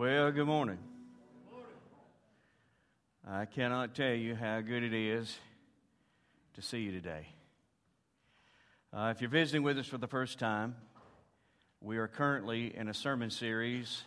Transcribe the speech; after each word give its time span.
Well, 0.00 0.32
good 0.32 0.46
morning. 0.46 0.78
I 3.28 3.44
cannot 3.44 3.94
tell 3.94 4.14
you 4.14 4.34
how 4.34 4.62
good 4.62 4.82
it 4.82 4.94
is 4.94 5.36
to 6.54 6.62
see 6.62 6.78
you 6.78 6.90
today. 6.90 7.26
Uh, 8.94 9.12
if 9.14 9.20
you're 9.20 9.28
visiting 9.28 9.62
with 9.62 9.76
us 9.76 9.86
for 9.86 9.98
the 9.98 10.06
first 10.06 10.38
time, 10.38 10.74
we 11.82 11.98
are 11.98 12.08
currently 12.08 12.74
in 12.74 12.88
a 12.88 12.94
sermon 12.94 13.28
series 13.28 14.02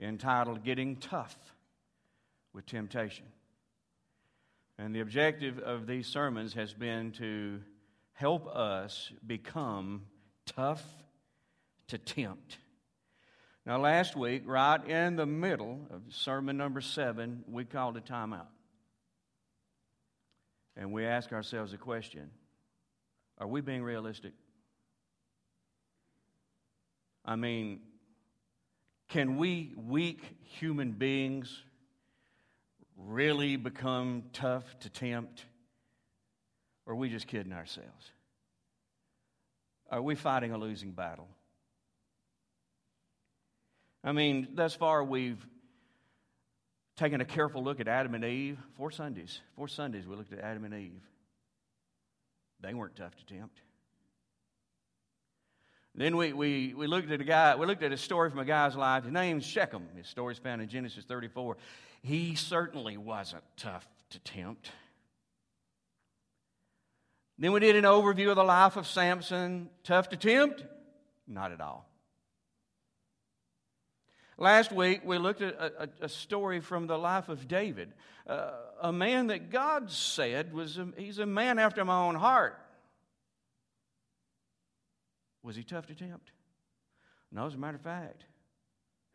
entitled 0.00 0.64
Getting 0.64 0.96
Tough 0.96 1.36
with 2.54 2.64
Temptation. 2.64 3.26
And 4.78 4.94
the 4.94 5.00
objective 5.00 5.58
of 5.58 5.86
these 5.86 6.06
sermons 6.06 6.54
has 6.54 6.72
been 6.72 7.12
to 7.18 7.60
help 8.14 8.46
us 8.46 9.12
become 9.26 10.06
tough 10.46 10.82
to 11.88 11.98
tempt. 11.98 12.56
Now, 13.68 13.76
last 13.76 14.16
week, 14.16 14.44
right 14.46 14.82
in 14.82 15.16
the 15.16 15.26
middle 15.26 15.80
of 15.90 16.00
sermon 16.08 16.56
number 16.56 16.80
seven, 16.80 17.44
we 17.46 17.66
called 17.66 17.98
a 17.98 18.00
timeout. 18.00 18.46
And 20.74 20.90
we 20.90 21.04
asked 21.04 21.34
ourselves 21.34 21.74
a 21.74 21.76
question 21.76 22.30
Are 23.36 23.46
we 23.46 23.60
being 23.60 23.82
realistic? 23.82 24.32
I 27.26 27.36
mean, 27.36 27.80
can 29.10 29.36
we 29.36 29.74
weak 29.76 30.22
human 30.44 30.92
beings 30.92 31.62
really 32.96 33.56
become 33.56 34.30
tough 34.32 34.64
to 34.80 34.88
tempt? 34.88 35.44
Or 36.86 36.94
are 36.94 36.96
we 36.96 37.10
just 37.10 37.26
kidding 37.26 37.52
ourselves? 37.52 38.12
Are 39.90 40.00
we 40.00 40.14
fighting 40.14 40.52
a 40.52 40.56
losing 40.56 40.92
battle? 40.92 41.28
I 44.04 44.12
mean, 44.12 44.48
thus 44.54 44.74
far 44.74 45.02
we've 45.02 45.44
taken 46.96 47.20
a 47.20 47.24
careful 47.24 47.62
look 47.62 47.80
at 47.80 47.88
Adam 47.88 48.14
and 48.14 48.24
Eve. 48.24 48.58
Four 48.76 48.90
Sundays, 48.90 49.40
four 49.56 49.68
Sundays 49.68 50.06
we 50.06 50.16
looked 50.16 50.32
at 50.32 50.40
Adam 50.40 50.64
and 50.64 50.74
Eve. 50.74 51.02
They 52.60 52.74
weren't 52.74 52.96
tough 52.96 53.14
to 53.16 53.24
tempt. 53.26 53.60
Then 55.94 56.16
we, 56.16 56.32
we, 56.32 56.74
we 56.74 56.86
looked 56.86 57.10
at 57.10 57.20
a 57.20 57.24
guy, 57.24 57.56
we 57.56 57.66
looked 57.66 57.82
at 57.82 57.92
a 57.92 57.96
story 57.96 58.30
from 58.30 58.38
a 58.38 58.44
guy's 58.44 58.76
life. 58.76 59.04
His 59.04 59.12
name's 59.12 59.44
Shechem. 59.44 59.84
His 59.96 60.06
story's 60.06 60.38
found 60.38 60.62
in 60.62 60.68
Genesis 60.68 61.04
34. 61.04 61.56
He 62.02 62.36
certainly 62.36 62.96
wasn't 62.96 63.42
tough 63.56 63.86
to 64.10 64.18
tempt. 64.20 64.70
Then 67.36 67.52
we 67.52 67.60
did 67.60 67.76
an 67.76 67.84
overview 67.84 68.30
of 68.30 68.36
the 68.36 68.44
life 68.44 68.76
of 68.76 68.86
Samson. 68.86 69.70
Tough 69.82 70.08
to 70.10 70.16
tempt? 70.16 70.64
Not 71.26 71.52
at 71.52 71.60
all. 71.60 71.87
Last 74.40 74.70
week, 74.70 75.00
we 75.04 75.18
looked 75.18 75.42
at 75.42 75.54
a, 75.54 75.88
a, 76.02 76.08
story 76.08 76.60
from 76.60 76.86
the 76.86 76.96
life 76.96 77.28
of 77.28 77.48
David, 77.48 77.92
uh, 78.24 78.52
a 78.80 78.92
man 78.92 79.26
that 79.26 79.50
God 79.50 79.90
said 79.90 80.52
was 80.52 80.78
a, 80.78 80.86
he's 80.96 81.18
a 81.18 81.26
man 81.26 81.58
after 81.58 81.84
my 81.84 81.98
own 82.06 82.14
heart. 82.14 82.56
Was 85.42 85.56
he 85.56 85.64
tough 85.64 85.86
to 85.86 85.94
tempt? 85.96 86.30
No, 87.32 87.46
as 87.46 87.54
a 87.54 87.58
matter 87.58 87.76
of 87.76 87.82
fact, 87.82 88.22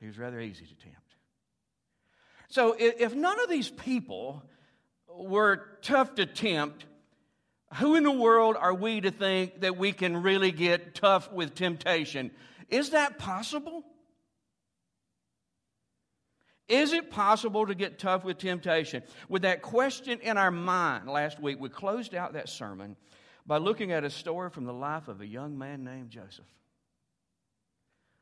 he 0.01 0.07
was 0.07 0.17
rather 0.17 0.41
easy 0.41 0.65
to 0.65 0.75
tempt. 0.75 0.99
So, 2.49 2.75
if 2.77 3.15
none 3.15 3.39
of 3.39 3.49
these 3.49 3.69
people 3.69 4.43
were 5.07 5.65
tough 5.81 6.15
to 6.15 6.25
tempt, 6.25 6.85
who 7.75 7.95
in 7.95 8.03
the 8.03 8.11
world 8.11 8.57
are 8.59 8.73
we 8.73 8.99
to 8.99 9.09
think 9.09 9.61
that 9.61 9.77
we 9.77 9.93
can 9.93 10.21
really 10.21 10.51
get 10.51 10.95
tough 10.95 11.31
with 11.31 11.55
temptation? 11.55 12.31
Is 12.67 12.89
that 12.89 13.17
possible? 13.17 13.85
Is 16.67 16.93
it 16.93 17.11
possible 17.11 17.65
to 17.67 17.75
get 17.75 17.99
tough 17.99 18.23
with 18.23 18.37
temptation? 18.37 19.03
With 19.27 19.41
that 19.41 19.61
question 19.61 20.19
in 20.21 20.37
our 20.37 20.51
mind, 20.51 21.09
last 21.09 21.39
week 21.39 21.59
we 21.59 21.69
closed 21.69 22.15
out 22.15 22.33
that 22.33 22.47
sermon 22.47 22.95
by 23.45 23.57
looking 23.57 23.91
at 23.91 24.03
a 24.03 24.09
story 24.09 24.49
from 24.49 24.65
the 24.65 24.73
life 24.73 25.07
of 25.07 25.19
a 25.19 25.27
young 25.27 25.57
man 25.57 25.83
named 25.83 26.09
Joseph. 26.09 26.45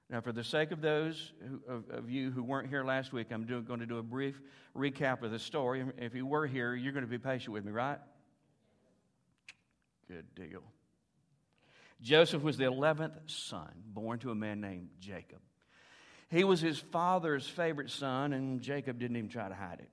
Now, 0.09 0.19
for 0.19 0.33
the 0.33 0.43
sake 0.43 0.71
of 0.71 0.81
those 0.81 1.31
who, 1.47 1.73
of, 1.73 1.89
of, 1.89 2.09
you 2.09 2.31
who 2.31 2.43
weren't 2.43 2.67
here 2.67 2.83
last 2.83 3.13
week, 3.13 3.27
I'm 3.31 3.45
doing, 3.45 3.63
going 3.63 3.79
to 3.79 3.85
do 3.85 3.97
a 3.97 4.03
brief 4.03 4.41
recap 4.75 5.23
of 5.23 5.31
the 5.31 5.39
story. 5.39 5.85
If 5.97 6.15
you 6.15 6.25
were 6.25 6.45
here, 6.45 6.75
you're 6.75 6.91
going 6.91 7.05
to 7.05 7.09
be 7.09 7.17
patient 7.17 7.53
with 7.53 7.63
me, 7.63 7.71
right? 7.71 7.99
Good 10.09 10.25
deal. 10.35 10.63
Joseph 12.01 12.41
was 12.41 12.57
the 12.57 12.65
11th 12.65 13.19
son, 13.27 13.71
born 13.85 14.19
to 14.19 14.31
a 14.31 14.35
man 14.35 14.59
named 14.59 14.89
Jacob. 14.99 15.39
He 16.31 16.45
was 16.45 16.61
his 16.61 16.79
father's 16.79 17.45
favorite 17.45 17.89
son, 17.89 18.31
and 18.31 18.61
Jacob 18.61 18.97
didn't 18.97 19.17
even 19.17 19.29
try 19.29 19.49
to 19.49 19.53
hide 19.53 19.79
it. 19.81 19.89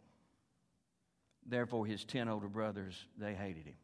Therefore, 1.44 1.84
his 1.84 2.04
10 2.04 2.28
older 2.28 2.48
brothers, 2.48 3.04
they 3.18 3.34
hated 3.34 3.66
him. 3.66 3.74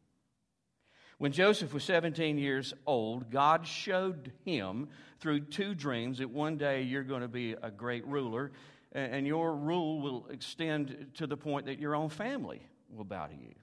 When 1.17 1.33
Joseph 1.33 1.73
was 1.73 1.83
17 1.83 2.37
years 2.37 2.73
old, 2.85 3.29
God 3.29 3.67
showed 3.67 4.31
him 4.45 4.87
through 5.19 5.41
two 5.41 5.75
dreams 5.75 6.19
that 6.19 6.29
one 6.29 6.57
day 6.57 6.83
you're 6.83 7.03
going 7.03 7.21
to 7.21 7.27
be 7.27 7.55
a 7.61 7.71
great 7.71 8.05
ruler, 8.07 8.51
and 8.93 9.27
your 9.27 9.53
rule 9.53 9.99
will 9.99 10.27
extend 10.29 11.07
to 11.15 11.27
the 11.27 11.37
point 11.37 11.65
that 11.65 11.79
your 11.79 11.95
own 11.95 12.09
family 12.09 12.65
will 12.89 13.03
bow 13.03 13.27
to 13.27 13.35
you. 13.35 13.53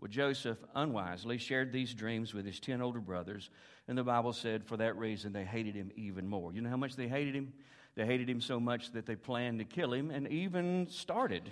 Well, 0.00 0.08
Joseph 0.08 0.58
unwisely 0.74 1.36
shared 1.36 1.72
these 1.72 1.92
dreams 1.92 2.32
with 2.32 2.46
his 2.46 2.58
10 2.58 2.80
older 2.80 3.00
brothers, 3.00 3.50
and 3.86 3.98
the 3.98 4.02
Bible 4.02 4.32
said 4.32 4.64
for 4.64 4.78
that 4.78 4.96
reason 4.96 5.32
they 5.32 5.44
hated 5.44 5.74
him 5.74 5.92
even 5.94 6.26
more. 6.26 6.54
You 6.54 6.62
know 6.62 6.70
how 6.70 6.78
much 6.78 6.96
they 6.96 7.06
hated 7.06 7.34
him? 7.34 7.52
They 7.96 8.06
hated 8.06 8.28
him 8.28 8.40
so 8.40 8.58
much 8.58 8.92
that 8.92 9.04
they 9.04 9.14
planned 9.14 9.58
to 9.58 9.66
kill 9.66 9.92
him 9.92 10.10
and 10.10 10.26
even 10.28 10.86
started. 10.88 11.50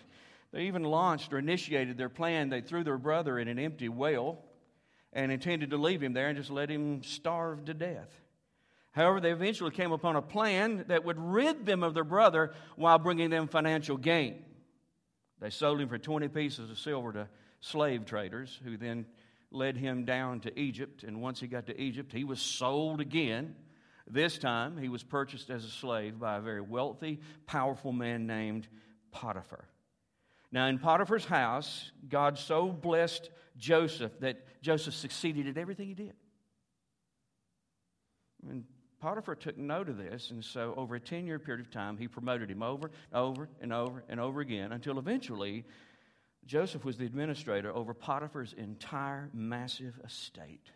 They 0.50 0.62
even 0.62 0.82
launched 0.82 1.30
or 1.34 1.38
initiated 1.38 1.98
their 1.98 2.08
plan. 2.08 2.48
They 2.48 2.62
threw 2.62 2.84
their 2.84 2.96
brother 2.96 3.38
in 3.38 3.48
an 3.48 3.58
empty 3.58 3.90
well 3.90 4.38
and 5.12 5.30
intended 5.30 5.68
to 5.70 5.76
leave 5.76 6.02
him 6.02 6.14
there 6.14 6.28
and 6.28 6.38
just 6.38 6.50
let 6.50 6.70
him 6.70 7.02
starve 7.02 7.66
to 7.66 7.74
death. 7.74 8.18
However, 8.92 9.20
they 9.20 9.32
eventually 9.32 9.72
came 9.72 9.92
upon 9.92 10.16
a 10.16 10.22
plan 10.22 10.86
that 10.88 11.04
would 11.04 11.18
rid 11.18 11.66
them 11.66 11.82
of 11.82 11.92
their 11.92 12.02
brother 12.02 12.54
while 12.76 12.98
bringing 12.98 13.28
them 13.28 13.46
financial 13.46 13.98
gain. 13.98 14.42
They 15.38 15.50
sold 15.50 15.82
him 15.82 15.88
for 15.88 15.98
20 15.98 16.28
pieces 16.28 16.70
of 16.70 16.78
silver 16.78 17.12
to 17.12 17.28
slave 17.60 18.04
traders 18.04 18.58
who 18.64 18.76
then 18.76 19.06
led 19.50 19.76
him 19.76 20.04
down 20.04 20.40
to 20.40 20.58
Egypt. 20.58 21.02
And 21.02 21.22
once 21.22 21.40
he 21.40 21.46
got 21.46 21.66
to 21.66 21.80
Egypt, 21.80 22.12
he 22.12 22.24
was 22.24 22.40
sold 22.40 23.00
again. 23.00 23.54
This 24.06 24.38
time, 24.38 24.76
he 24.78 24.88
was 24.88 25.02
purchased 25.02 25.50
as 25.50 25.64
a 25.64 25.70
slave 25.70 26.18
by 26.18 26.36
a 26.36 26.40
very 26.40 26.60
wealthy, 26.60 27.20
powerful 27.46 27.92
man 27.92 28.26
named 28.26 28.66
Potiphar. 29.10 29.64
Now, 30.50 30.66
in 30.66 30.78
Potiphar's 30.78 31.26
house, 31.26 31.90
God 32.08 32.38
so 32.38 32.68
blessed 32.68 33.28
Joseph 33.58 34.18
that 34.20 34.62
Joseph 34.62 34.94
succeeded 34.94 35.46
at 35.46 35.58
everything 35.58 35.88
he 35.88 35.94
did. 35.94 36.14
And 38.48 38.64
Potiphar 39.00 39.34
took 39.34 39.58
note 39.58 39.88
of 39.88 39.98
this, 39.98 40.30
and 40.30 40.42
so 40.44 40.74
over 40.76 40.94
a 40.94 41.00
10 41.00 41.26
year 41.26 41.38
period 41.38 41.64
of 41.64 41.70
time, 41.70 41.98
he 41.98 42.08
promoted 42.08 42.50
him 42.50 42.62
over, 42.62 42.90
over, 43.12 43.48
and 43.60 43.72
over, 43.72 44.04
and 44.08 44.18
over 44.18 44.40
again 44.40 44.72
until 44.72 44.98
eventually 44.98 45.64
Joseph 46.46 46.84
was 46.84 46.96
the 46.96 47.04
administrator 47.04 47.74
over 47.74 47.92
Potiphar's 47.94 48.54
entire 48.54 49.30
massive 49.32 50.00
estate. 50.04 50.70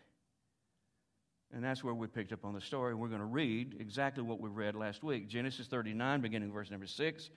And 1.53 1.63
that's 1.63 1.83
where 1.83 1.93
we 1.93 2.07
picked 2.07 2.33
up 2.33 2.45
on 2.45 2.53
the 2.53 2.61
story. 2.61 2.95
We're 2.95 3.09
going 3.09 3.19
to 3.19 3.25
read 3.25 3.77
exactly 3.79 4.23
what 4.23 4.39
we 4.39 4.49
read 4.49 4.75
last 4.75 5.03
week 5.03 5.27
Genesis 5.27 5.67
39, 5.67 6.21
beginning 6.21 6.51
verse 6.51 6.71
number 6.71 6.87
6. 6.87 7.29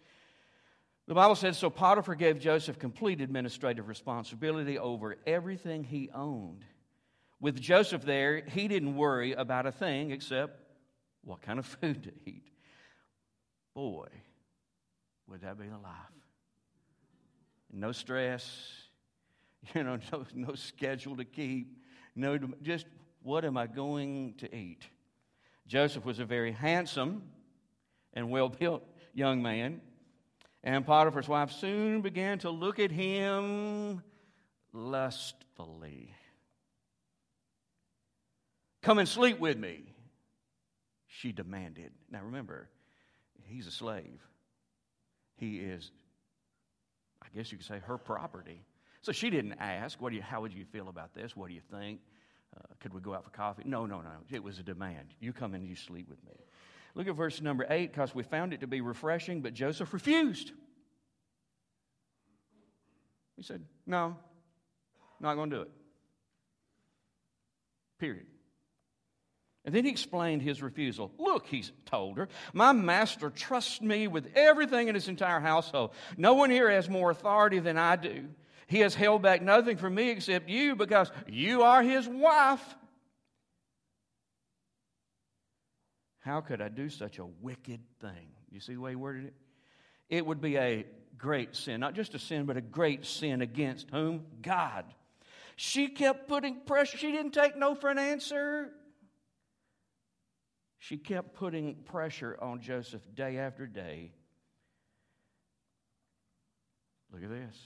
The 1.07 1.15
Bible 1.15 1.35
says 1.35 1.59
So 1.59 1.71
Potiphar 1.71 2.15
gave 2.15 2.41
Joseph 2.41 2.79
complete 2.79 3.21
administrative 3.21 3.89
responsibility 3.89 4.79
over 4.79 5.17
everything 5.27 5.85
he 5.85 6.11
owned. 6.15 6.65
With 7.41 7.61
Joseph 7.61 8.03
there, 8.03 8.43
he 8.47 8.67
didn't 8.67 8.97
worry 8.97 9.33
about 9.33 9.67
a 9.67 9.73
thing 9.73 10.11
except 10.11 10.61
what 11.23 11.43
kind 11.43 11.59
of 11.59 11.67
food 11.81 12.05
to 12.05 12.13
eat. 12.25 12.51
Boy, 13.75 14.09
would 15.29 15.43
that 15.43 15.59
be 15.59 15.67
a 15.67 15.79
life 15.79 16.16
no 17.72 17.92
stress, 17.92 18.71
you 19.74 19.83
know, 19.83 19.98
no, 20.13 20.24
no 20.34 20.54
schedule 20.54 21.16
to 21.16 21.24
keep, 21.24 21.78
no, 22.15 22.39
just 22.63 22.86
what 23.22 23.45
am 23.45 23.57
I 23.57 23.66
going 23.66 24.34
to 24.39 24.54
eat? 24.54 24.83
Joseph 25.66 26.04
was 26.04 26.18
a 26.21 26.24
very 26.24 26.53
handsome 26.53 27.22
and 28.15 28.30
well 28.30 28.48
built 28.48 28.84
young 29.15 29.42
man, 29.42 29.80
and 30.63 30.86
Potiphar's 30.86 31.28
wife 31.28 31.51
soon 31.51 32.03
began 32.03 32.39
to 32.41 32.51
look 32.51 32.78
at 32.78 32.91
him 32.91 34.03
lustfully. 34.72 36.15
Come 38.83 38.98
and 38.98 39.09
sleep 39.09 39.41
with 39.41 39.59
me, 39.59 39.83
she 41.09 41.33
demanded. 41.33 41.92
Now 42.10 42.22
remember, 42.22 42.69
he's 43.45 43.66
a 43.66 43.72
slave. 43.72 44.21
He 45.36 45.59
is 45.59 45.91
I 47.27 47.37
guess 47.37 47.51
you 47.51 47.59
could 47.59 47.67
say, 47.67 47.81
her 47.84 47.99
property. 47.99 48.63
So 49.03 49.13
she 49.13 49.31
didn't 49.31 49.55
ask, 49.61 50.01
what 50.01 50.11
do 50.11 50.17
you, 50.17 50.23
how 50.23 50.41
would 50.41 50.53
you 50.53 50.65
feel 50.65 50.89
about 50.89 51.15
this? 51.15 51.37
What 51.37 51.49
do 51.49 51.55
you 51.55 51.61
think? 51.71 52.01
Uh, 52.57 52.63
could 52.81 52.95
we 52.95 53.01
go 53.01 53.15
out 53.15 53.25
for 53.25 53.31
coffee? 53.31 53.63
No, 53.67 53.87
no, 53.87 54.01
no. 54.01 54.11
It 54.31 54.43
was 54.43 54.59
a 54.59 54.63
demand. 54.63 55.15
You 55.21 55.33
come 55.33 55.55
and 55.55 55.67
you 55.67 55.77
sleep 55.77 56.09
with 56.09 56.23
me. 56.25 56.33
Look 56.95 57.09
at 57.09 57.15
verse 57.15 57.43
number 57.43 57.67
8 57.69 57.93
because 57.93 58.15
we 58.15 58.23
found 58.23 58.55
it 58.55 58.61
to 58.61 58.67
be 58.67 58.81
refreshing, 58.81 59.43
but 59.43 59.53
Joseph 59.53 59.93
refused. 59.93 60.53
He 63.37 63.43
said, 63.43 63.63
No, 63.87 64.17
not 65.21 65.34
going 65.34 65.51
to 65.51 65.57
do 65.57 65.63
it. 65.63 65.71
Period. 67.99 68.27
And 69.66 69.74
then 69.74 69.84
he 69.84 69.91
explained 69.91 70.42
his 70.42 70.63
refusal. 70.63 71.10
Look, 71.18 71.47
he 71.47 71.65
told 71.86 72.18
her, 72.18 72.28
my 72.53 72.72
master 72.72 73.30
trusts 73.30 73.80
me 73.80 74.07
with 74.07 74.28
everything 74.36 74.86
in 74.86 74.95
his 74.95 75.09
entire 75.09 75.41
household. 75.41 75.91
No 76.16 76.34
one 76.34 76.51
here 76.51 76.71
has 76.71 76.89
more 76.89 77.10
authority 77.10 77.59
than 77.59 77.77
I 77.77 77.97
do. 77.97 78.27
He 78.68 78.78
has 78.80 78.95
held 78.95 79.22
back 79.22 79.42
nothing 79.42 79.77
from 79.77 79.97
me 79.97 80.10
except 80.10 80.48
you 80.48 80.77
because 80.77 81.10
you 81.27 81.63
are 81.63 81.83
his 81.83 82.07
wife. 82.07 82.63
How 86.21 86.41
could 86.41 86.60
I 86.60 86.69
do 86.69 86.89
such 86.89 87.19
a 87.19 87.27
wicked 87.27 87.80
thing? 88.01 88.28
You 88.53 88.60
see 88.60 88.74
the 88.74 88.80
way 88.80 88.92
he 88.92 88.97
worded 88.97 89.27
it? 89.27 89.34
It 90.09 90.24
would 90.24 90.41
be 90.41 90.57
a 90.57 90.86
great 91.19 91.57
sin, 91.57 91.80
not 91.80 91.95
just 91.95 92.15
a 92.15 92.21
sin, 92.21 92.47
but 92.47 92.57
a 92.57 92.60
great 92.60 93.04
sin 93.04 93.42
against 93.42 93.91
whom? 93.91 94.24
God. 94.42 94.84
She 95.57 95.89
kept 95.89 96.28
putting 96.28 96.60
pressure. 96.60 96.98
She 96.98 97.10
didn't 97.10 97.33
take 97.33 97.57
no 97.57 97.74
for 97.74 97.91
an 97.91 97.98
answer. 97.98 98.71
She 100.86 100.97
kept 100.97 101.34
putting 101.34 101.74
pressure 101.74 102.38
on 102.41 102.60
Joseph 102.60 103.03
day 103.12 103.38
after 103.38 103.66
day. 103.66 104.12
Look 107.12 107.24
at 107.24 107.28
this. 107.28 107.56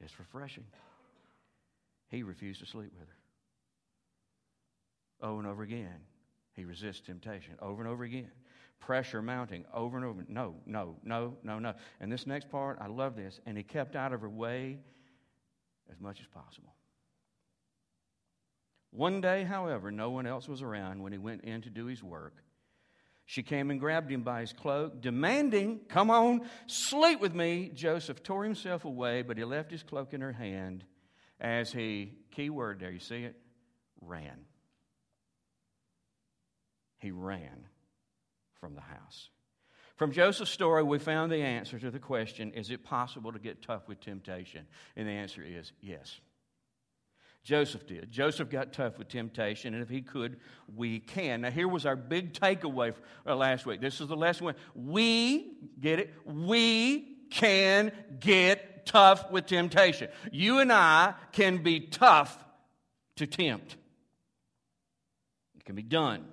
It's 0.00 0.16
refreshing. 0.20 0.66
He 2.06 2.22
refused 2.22 2.60
to 2.60 2.66
sleep 2.66 2.92
with 2.96 3.08
her. 3.08 3.16
Over 5.26 5.40
and 5.40 5.48
over 5.48 5.64
again. 5.64 5.98
He 6.52 6.64
resists 6.64 7.00
temptation 7.00 7.54
over 7.60 7.82
and 7.82 7.90
over 7.90 8.04
again. 8.04 8.30
Pressure 8.78 9.20
mounting 9.20 9.64
over 9.74 9.96
and 9.96 10.06
over. 10.06 10.24
No, 10.28 10.54
no, 10.64 10.94
no, 11.02 11.36
no, 11.42 11.58
no. 11.58 11.74
And 11.98 12.12
this 12.12 12.24
next 12.24 12.48
part, 12.48 12.78
I 12.80 12.86
love 12.86 13.16
this. 13.16 13.40
And 13.46 13.56
he 13.56 13.64
kept 13.64 13.96
out 13.96 14.12
of 14.12 14.20
her 14.20 14.30
way 14.30 14.78
as 15.90 15.98
much 15.98 16.20
as 16.20 16.28
possible. 16.28 16.75
One 18.96 19.20
day, 19.20 19.44
however, 19.44 19.90
no 19.90 20.10
one 20.10 20.26
else 20.26 20.48
was 20.48 20.62
around 20.62 21.02
when 21.02 21.12
he 21.12 21.18
went 21.18 21.44
in 21.44 21.62
to 21.62 21.70
do 21.70 21.86
his 21.86 22.02
work. 22.02 22.42
She 23.26 23.42
came 23.42 23.70
and 23.70 23.78
grabbed 23.78 24.10
him 24.10 24.22
by 24.22 24.40
his 24.40 24.52
cloak, 24.52 25.00
demanding, 25.00 25.80
Come 25.88 26.10
on, 26.10 26.48
sleep 26.66 27.20
with 27.20 27.34
me. 27.34 27.70
Joseph 27.74 28.22
tore 28.22 28.44
himself 28.44 28.84
away, 28.84 29.22
but 29.22 29.36
he 29.36 29.44
left 29.44 29.70
his 29.70 29.82
cloak 29.82 30.14
in 30.14 30.20
her 30.20 30.32
hand 30.32 30.84
as 31.40 31.72
he, 31.72 32.14
key 32.30 32.50
word 32.50 32.80
there, 32.80 32.90
you 32.90 33.00
see 33.00 33.24
it, 33.24 33.36
ran 34.00 34.46
he 36.98 37.10
ran 37.12 37.66
from 38.60 38.74
the 38.74 38.80
house. 38.80 39.30
From 39.96 40.12
Joseph's 40.12 40.50
story, 40.50 40.82
we 40.82 40.98
found 40.98 41.32
the 41.32 41.42
answer 41.42 41.78
to 41.78 41.90
the 41.90 41.98
question 41.98 42.52
is 42.52 42.70
it 42.70 42.84
possible 42.84 43.32
to 43.32 43.38
get 43.38 43.62
tough 43.62 43.88
with 43.88 44.00
temptation? 44.00 44.66
And 44.96 45.06
the 45.06 45.12
answer 45.12 45.42
is 45.42 45.72
yes. 45.80 46.20
Joseph 47.46 47.86
did. 47.86 48.10
Joseph 48.10 48.50
got 48.50 48.72
tough 48.72 48.98
with 48.98 49.06
temptation, 49.06 49.72
and 49.72 49.80
if 49.80 49.88
he 49.88 50.02
could, 50.02 50.40
we 50.74 50.98
can. 50.98 51.42
Now, 51.42 51.52
here 51.52 51.68
was 51.68 51.86
our 51.86 51.94
big 51.94 52.32
takeaway 52.32 52.92
uh, 53.24 53.36
last 53.36 53.64
week. 53.64 53.80
This 53.80 54.00
is 54.00 54.08
the 54.08 54.16
lesson. 54.16 54.52
We, 54.74 55.52
get 55.78 56.00
it? 56.00 56.12
We 56.24 57.18
can 57.30 57.92
get 58.18 58.84
tough 58.84 59.30
with 59.30 59.46
temptation. 59.46 60.08
You 60.32 60.58
and 60.58 60.72
I 60.72 61.14
can 61.30 61.58
be 61.58 61.78
tough 61.78 62.36
to 63.14 63.28
tempt. 63.28 63.76
It 65.56 65.64
can 65.64 65.76
be 65.76 65.84
done. 65.84 66.24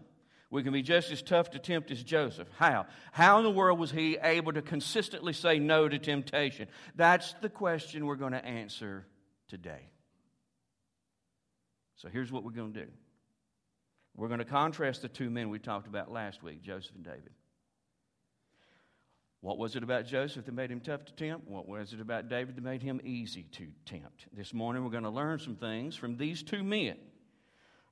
We 0.49 0.63
can 0.63 0.73
be 0.73 0.81
just 0.81 1.11
as 1.11 1.21
tough 1.21 1.51
to 1.51 1.59
tempt 1.59 1.91
as 1.91 2.01
Joseph. 2.01 2.47
How? 2.57 2.87
How 3.11 3.37
in 3.37 3.43
the 3.43 3.51
world 3.51 3.77
was 3.77 3.91
he 3.91 4.17
able 4.17 4.53
to 4.53 4.63
consistently 4.63 5.33
say 5.33 5.59
no 5.59 5.87
to 5.87 5.99
temptation? 5.99 6.69
That's 6.95 7.33
the 7.33 7.49
question 7.49 8.07
we're 8.07 8.15
going 8.15 8.33
to 8.33 8.43
answer 8.43 9.05
today. 9.47 9.92
So 12.03 12.09
here's 12.09 12.33
what 12.33 12.43
we're 12.43 12.51
going 12.51 12.73
to 12.73 12.81
do 12.81 12.91
we're 14.15 14.27
going 14.27 14.39
to 14.39 14.45
contrast 14.45 15.01
the 15.01 15.07
two 15.07 15.29
men 15.29 15.49
we 15.49 15.57
talked 15.57 15.87
about 15.87 16.11
last 16.11 16.43
week, 16.43 16.61
Joseph 16.61 16.95
and 16.95 17.03
David. 17.03 17.31
What 19.39 19.57
was 19.57 19.77
it 19.77 19.83
about 19.83 20.05
Joseph 20.05 20.45
that 20.45 20.53
made 20.53 20.69
him 20.69 20.81
tough 20.81 21.05
to 21.05 21.13
tempt? 21.13 21.47
What 21.47 21.65
was 21.67 21.93
it 21.93 22.01
about 22.01 22.27
David 22.27 22.57
that 22.57 22.63
made 22.63 22.83
him 22.83 22.99
easy 23.05 23.43
to 23.53 23.67
tempt? 23.85 24.27
This 24.33 24.53
morning 24.53 24.83
we're 24.83 24.91
going 24.91 25.03
to 25.03 25.09
learn 25.09 25.39
some 25.39 25.55
things 25.55 25.95
from 25.95 26.17
these 26.17 26.43
two 26.43 26.61
men 26.61 26.97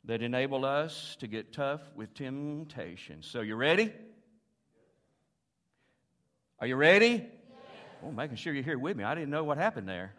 that 0.04 0.22
enable 0.22 0.66
us 0.66 1.16
to 1.22 1.28
get 1.28 1.54
tough 1.54 1.82
with 1.96 2.14
temptation. 2.14 3.24
So, 3.24 3.40
you 3.40 3.56
ready? 3.56 3.94
Are 6.60 6.68
you 6.68 6.76
ready? 6.76 7.08
Yes. 7.08 7.30
Oh, 8.04 8.12
making 8.12 8.36
sure 8.36 8.54
you're 8.54 8.64
here 8.64 8.78
with 8.78 8.98
me. 8.98 9.06
I 9.06 9.16
didn't 9.16 9.30
know 9.30 9.46
what 9.46 9.58
happened 9.58 9.88
there. 9.88 10.14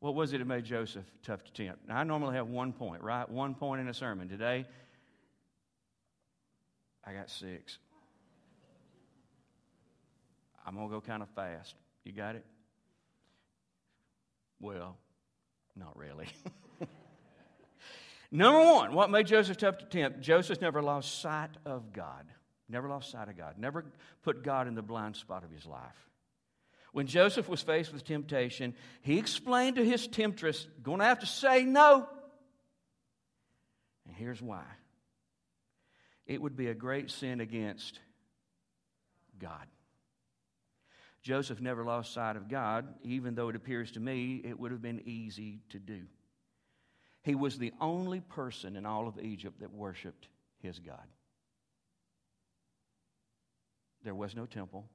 What 0.00 0.14
was 0.14 0.32
it 0.32 0.38
that 0.38 0.46
made 0.46 0.64
Joseph 0.64 1.04
tough 1.22 1.44
to 1.44 1.52
tempt? 1.52 1.86
Now, 1.86 1.98
I 1.98 2.04
normally 2.04 2.34
have 2.34 2.48
one 2.48 2.72
point, 2.72 3.02
right? 3.02 3.28
One 3.28 3.54
point 3.54 3.82
in 3.82 3.88
a 3.88 3.94
sermon. 3.94 4.28
Today, 4.28 4.64
I 7.04 7.12
got 7.12 7.28
six. 7.30 7.78
I'm 10.66 10.74
going 10.74 10.88
to 10.88 10.92
go 10.92 11.00
kind 11.00 11.22
of 11.22 11.28
fast. 11.30 11.74
You 12.04 12.12
got 12.12 12.34
it? 12.34 12.44
Well, 14.58 14.96
not 15.76 15.96
really. 15.96 16.28
Number 18.30 18.60
one, 18.60 18.94
what 18.94 19.10
made 19.10 19.26
Joseph 19.26 19.58
tough 19.58 19.78
to 19.78 19.84
tempt? 19.84 20.20
Joseph 20.20 20.60
never 20.60 20.80
lost 20.82 21.20
sight 21.20 21.50
of 21.66 21.92
God. 21.92 22.26
Never 22.68 22.88
lost 22.88 23.10
sight 23.10 23.28
of 23.28 23.36
God. 23.36 23.56
Never 23.58 23.84
put 24.22 24.44
God 24.44 24.68
in 24.68 24.74
the 24.74 24.82
blind 24.82 25.16
spot 25.16 25.44
of 25.44 25.50
his 25.50 25.66
life. 25.66 26.09
When 26.92 27.06
Joseph 27.06 27.48
was 27.48 27.62
faced 27.62 27.92
with 27.92 28.04
temptation, 28.04 28.74
he 29.02 29.18
explained 29.18 29.76
to 29.76 29.84
his 29.84 30.08
temptress, 30.08 30.66
going 30.82 30.98
to 30.98 31.04
have 31.04 31.20
to 31.20 31.26
say 31.26 31.64
no. 31.64 32.08
And 34.06 34.16
here's 34.16 34.42
why 34.42 34.64
it 36.26 36.40
would 36.40 36.56
be 36.56 36.68
a 36.68 36.74
great 36.74 37.10
sin 37.10 37.40
against 37.40 37.98
God. 39.38 39.66
Joseph 41.22 41.60
never 41.60 41.84
lost 41.84 42.14
sight 42.14 42.36
of 42.36 42.48
God, 42.48 42.86
even 43.02 43.34
though 43.34 43.50
it 43.50 43.56
appears 43.56 43.92
to 43.92 44.00
me 44.00 44.40
it 44.42 44.58
would 44.58 44.72
have 44.72 44.82
been 44.82 45.02
easy 45.04 45.60
to 45.70 45.78
do. 45.78 46.02
He 47.22 47.34
was 47.34 47.58
the 47.58 47.72
only 47.80 48.20
person 48.20 48.76
in 48.76 48.86
all 48.86 49.06
of 49.06 49.18
Egypt 49.18 49.60
that 49.60 49.72
worshiped 49.72 50.28
his 50.60 50.78
God. 50.78 51.06
There 54.02 54.14
was 54.14 54.34
no 54.34 54.46
temple, 54.46 54.86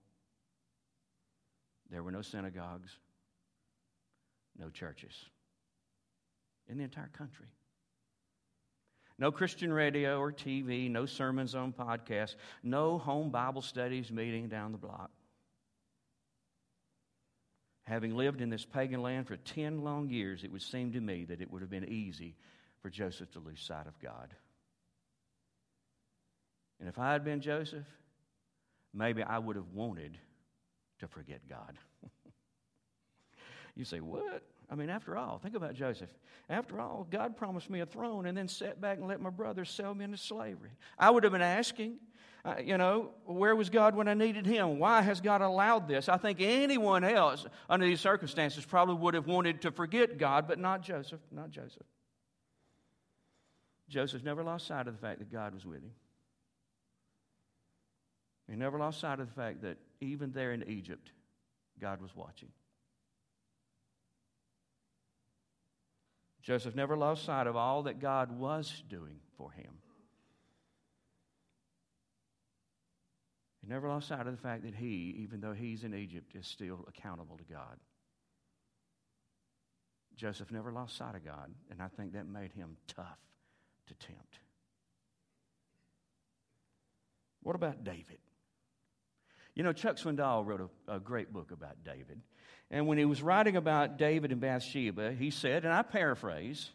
there 1.90 2.04
were 2.04 2.12
no 2.12 2.22
synagogues, 2.22 2.92
no 4.58 4.70
churches 4.70 5.14
in 6.68 6.78
the 6.78 6.84
entire 6.84 7.12
country. 7.18 7.48
No 9.18 9.32
Christian 9.32 9.72
radio 9.72 10.20
or 10.20 10.32
TV, 10.32 10.92
no 10.92 11.06
sermons 11.06 11.56
on 11.56 11.72
podcasts, 11.72 12.36
no 12.64 12.98
home 12.98 13.30
Bible 13.30 13.62
studies 13.62 14.12
meeting 14.12 14.50
down 14.50 14.74
the 14.74 14.78
block 14.78 15.10
having 17.86 18.16
lived 18.16 18.42
in 18.42 18.50
this 18.50 18.66
pagan 18.66 19.02
land 19.02 19.28
for 19.28 19.38
10 19.38 19.84
long 19.84 20.10
years, 20.10 20.44
it 20.44 20.52
would 20.52 20.62
seem 20.62 20.92
to 20.94 21.00
me 21.00 21.26
that 21.26 21.42
it 21.42 21.52
would 21.52 21.62
have 21.62 21.70
been 21.70 21.88
easy 21.88 22.36
for 22.82 22.90
Joseph 22.90 23.32
to 23.32 23.40
lose 23.40 23.62
sight 23.62 23.88
of 23.88 23.98
God. 24.00 24.34
And 26.80 26.90
if 26.90 27.00
I 27.00 27.14
had 27.14 27.24
been 27.24 27.42
Joseph, 27.42 27.86
maybe 28.94 29.24
I 29.24 29.38
would 29.38 29.56
have 29.56 29.72
wanted 29.74 30.18
to 31.00 31.08
forget 31.08 31.42
God. 31.50 31.78
you 33.76 33.86
say, 33.86 34.00
What? 34.00 34.44
I 34.70 34.76
mean, 34.76 34.90
after 34.90 35.16
all, 35.16 35.38
think 35.38 35.56
about 35.56 35.76
Joseph. 35.76 36.10
After 36.50 36.80
all, 36.80 37.08
God 37.10 37.38
promised 37.38 37.70
me 37.70 37.82
a 37.82 37.86
throne 37.86 38.26
and 38.26 38.38
then 38.38 38.48
sat 38.48 38.82
back 38.82 38.98
and 38.98 39.08
let 39.08 39.22
my 39.22 39.30
brothers 39.30 39.70
sell 39.70 39.94
me 39.94 40.06
into 40.06 40.18
slavery. 40.18 40.72
I 40.98 41.12
would 41.12 41.24
have 41.24 41.34
been 41.34 41.42
asking, 41.42 41.98
uh, 42.44 42.56
you 42.64 42.78
know, 42.78 43.12
where 43.26 43.56
was 43.56 43.70
God 43.70 43.96
when 43.96 44.08
I 44.08 44.14
needed 44.14 44.46
Him? 44.46 44.80
Why 44.80 45.02
has 45.02 45.22
God 45.22 45.42
allowed 45.42 45.88
this? 45.88 46.10
I 46.10 46.18
think 46.18 46.40
anyone 46.42 47.04
else 47.04 47.46
under 47.70 47.86
these 47.86 48.00
circumstances 48.00 48.66
probably 48.66 48.96
would 48.96 49.14
have 49.14 49.28
wanted 49.28 49.62
to 49.64 49.72
forget 49.72 50.18
God, 50.18 50.48
but 50.48 50.60
not 50.60 50.82
Joseph. 50.82 51.20
Not 51.32 51.52
Joseph. 51.52 51.86
Joseph 53.88 54.24
never 54.24 54.44
lost 54.44 54.68
sight 54.68 54.88
of 54.88 54.96
the 54.96 55.02
fact 55.02 55.20
that 55.20 55.32
God 55.32 55.54
was 55.54 55.66
with 55.66 55.78
him. 55.78 55.92
He 58.50 58.56
never 58.56 58.78
lost 58.78 59.00
sight 59.00 59.20
of 59.20 59.28
the 59.28 59.34
fact 59.34 59.62
that 59.62 59.78
even 60.02 60.32
there 60.32 60.54
in 60.54 60.68
Egypt, 60.70 61.12
God 61.80 62.02
was 62.02 62.16
watching. 62.16 62.50
Joseph 66.42 66.76
never 66.76 66.96
lost 66.96 67.26
sight 67.26 67.48
of 67.48 67.56
all 67.56 67.84
that 67.84 68.00
God 68.00 68.38
was 68.38 68.84
doing 68.88 69.20
for 69.38 69.52
him. 69.52 69.80
He 73.62 73.68
never 73.68 73.90
lost 73.90 74.10
sight 74.10 74.28
of 74.28 74.32
the 74.36 74.42
fact 74.42 74.64
that 74.64 74.76
he, 74.76 75.16
even 75.24 75.42
though 75.42 75.54
he's 75.54 75.84
in 75.84 75.96
Egypt, 75.96 76.36
is 76.36 76.46
still 76.46 76.86
accountable 76.88 77.38
to 77.38 77.44
God. 77.52 77.80
Joseph 80.16 80.52
never 80.52 80.72
lost 80.72 80.96
sight 80.96 81.16
of 81.16 81.26
God, 81.26 81.52
and 81.72 81.82
I 81.82 81.88
think 81.88 82.14
that 82.14 82.28
made 82.28 82.52
him 82.52 82.78
tough 82.88 83.20
to 83.88 83.96
tempt. 83.96 84.40
What 87.42 87.56
about 87.56 87.84
David? 87.84 88.20
You 89.56 89.64
know, 89.64 89.72
Chuck 89.72 89.96
Swindoll 89.96 90.46
wrote 90.46 90.70
a, 90.88 90.96
a, 90.96 91.00
great 91.00 91.32
book 91.32 91.52
about 91.52 91.84
David. 91.84 92.22
And 92.70 92.88
when 92.88 92.98
he 92.98 93.06
was 93.06 93.22
writing 93.22 93.56
about 93.56 93.98
David 93.98 94.32
and 94.32 94.42
Bathsheba, 94.42 95.14
he 95.14 95.32
said, 95.32 95.64
and 95.64 95.74
I 95.74 95.82
paraphrase, 95.82 96.72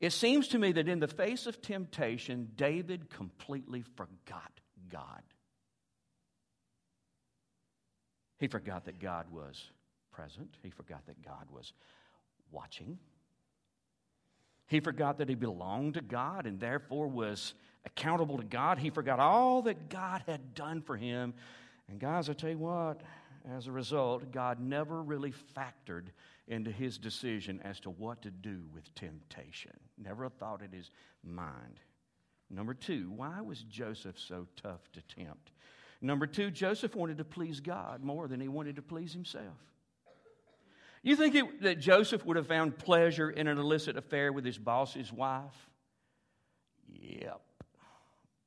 it 0.00 0.12
seems 0.12 0.48
to 0.48 0.58
me 0.58 0.72
that 0.72 0.88
in 0.88 0.98
the 0.98 1.08
face 1.08 1.46
of 1.46 1.62
temptation, 1.62 2.50
David 2.56 3.10
completely 3.10 3.84
forgot 3.96 4.50
God. 4.90 5.22
He 8.38 8.48
forgot 8.48 8.86
that 8.86 8.98
God 8.98 9.26
was 9.30 9.62
present, 10.10 10.56
he 10.62 10.70
forgot 10.70 11.06
that 11.06 11.22
God 11.24 11.46
was 11.50 11.72
watching. 12.50 12.98
He 14.66 14.80
forgot 14.80 15.18
that 15.18 15.28
he 15.28 15.34
belonged 15.34 15.94
to 15.94 16.00
God 16.00 16.46
and 16.46 16.60
therefore 16.60 17.08
was 17.08 17.54
accountable 17.84 18.38
to 18.38 18.44
God. 18.44 18.78
He 18.78 18.90
forgot 18.90 19.18
all 19.18 19.62
that 19.62 19.88
God 19.88 20.22
had 20.26 20.54
done 20.54 20.80
for 20.82 20.96
him. 20.96 21.34
And, 21.90 21.98
guys, 21.98 22.30
I 22.30 22.34
tell 22.34 22.50
you 22.50 22.58
what, 22.58 23.00
as 23.52 23.66
a 23.66 23.72
result, 23.72 24.30
God 24.30 24.60
never 24.60 25.02
really 25.02 25.32
factored 25.56 26.06
into 26.46 26.70
his 26.70 26.98
decision 26.98 27.60
as 27.64 27.80
to 27.80 27.90
what 27.90 28.22
to 28.22 28.30
do 28.30 28.62
with 28.72 28.94
temptation. 28.94 29.72
Never 29.98 30.24
a 30.24 30.30
thought 30.30 30.62
in 30.62 30.70
his 30.70 30.90
mind. 31.24 31.80
Number 32.48 32.74
two, 32.74 33.10
why 33.14 33.40
was 33.40 33.62
Joseph 33.62 34.18
so 34.18 34.46
tough 34.56 34.80
to 34.92 35.02
tempt? 35.02 35.50
Number 36.00 36.26
two, 36.26 36.50
Joseph 36.50 36.94
wanted 36.94 37.18
to 37.18 37.24
please 37.24 37.60
God 37.60 38.04
more 38.04 38.28
than 38.28 38.40
he 38.40 38.48
wanted 38.48 38.76
to 38.76 38.82
please 38.82 39.12
himself. 39.12 39.58
You 41.02 41.16
think 41.16 41.34
it, 41.34 41.62
that 41.62 41.80
Joseph 41.80 42.24
would 42.24 42.36
have 42.36 42.46
found 42.46 42.78
pleasure 42.78 43.30
in 43.30 43.48
an 43.48 43.58
illicit 43.58 43.96
affair 43.96 44.32
with 44.32 44.44
his 44.44 44.58
boss's 44.58 45.12
wife? 45.12 45.68
Yep. 46.88 47.40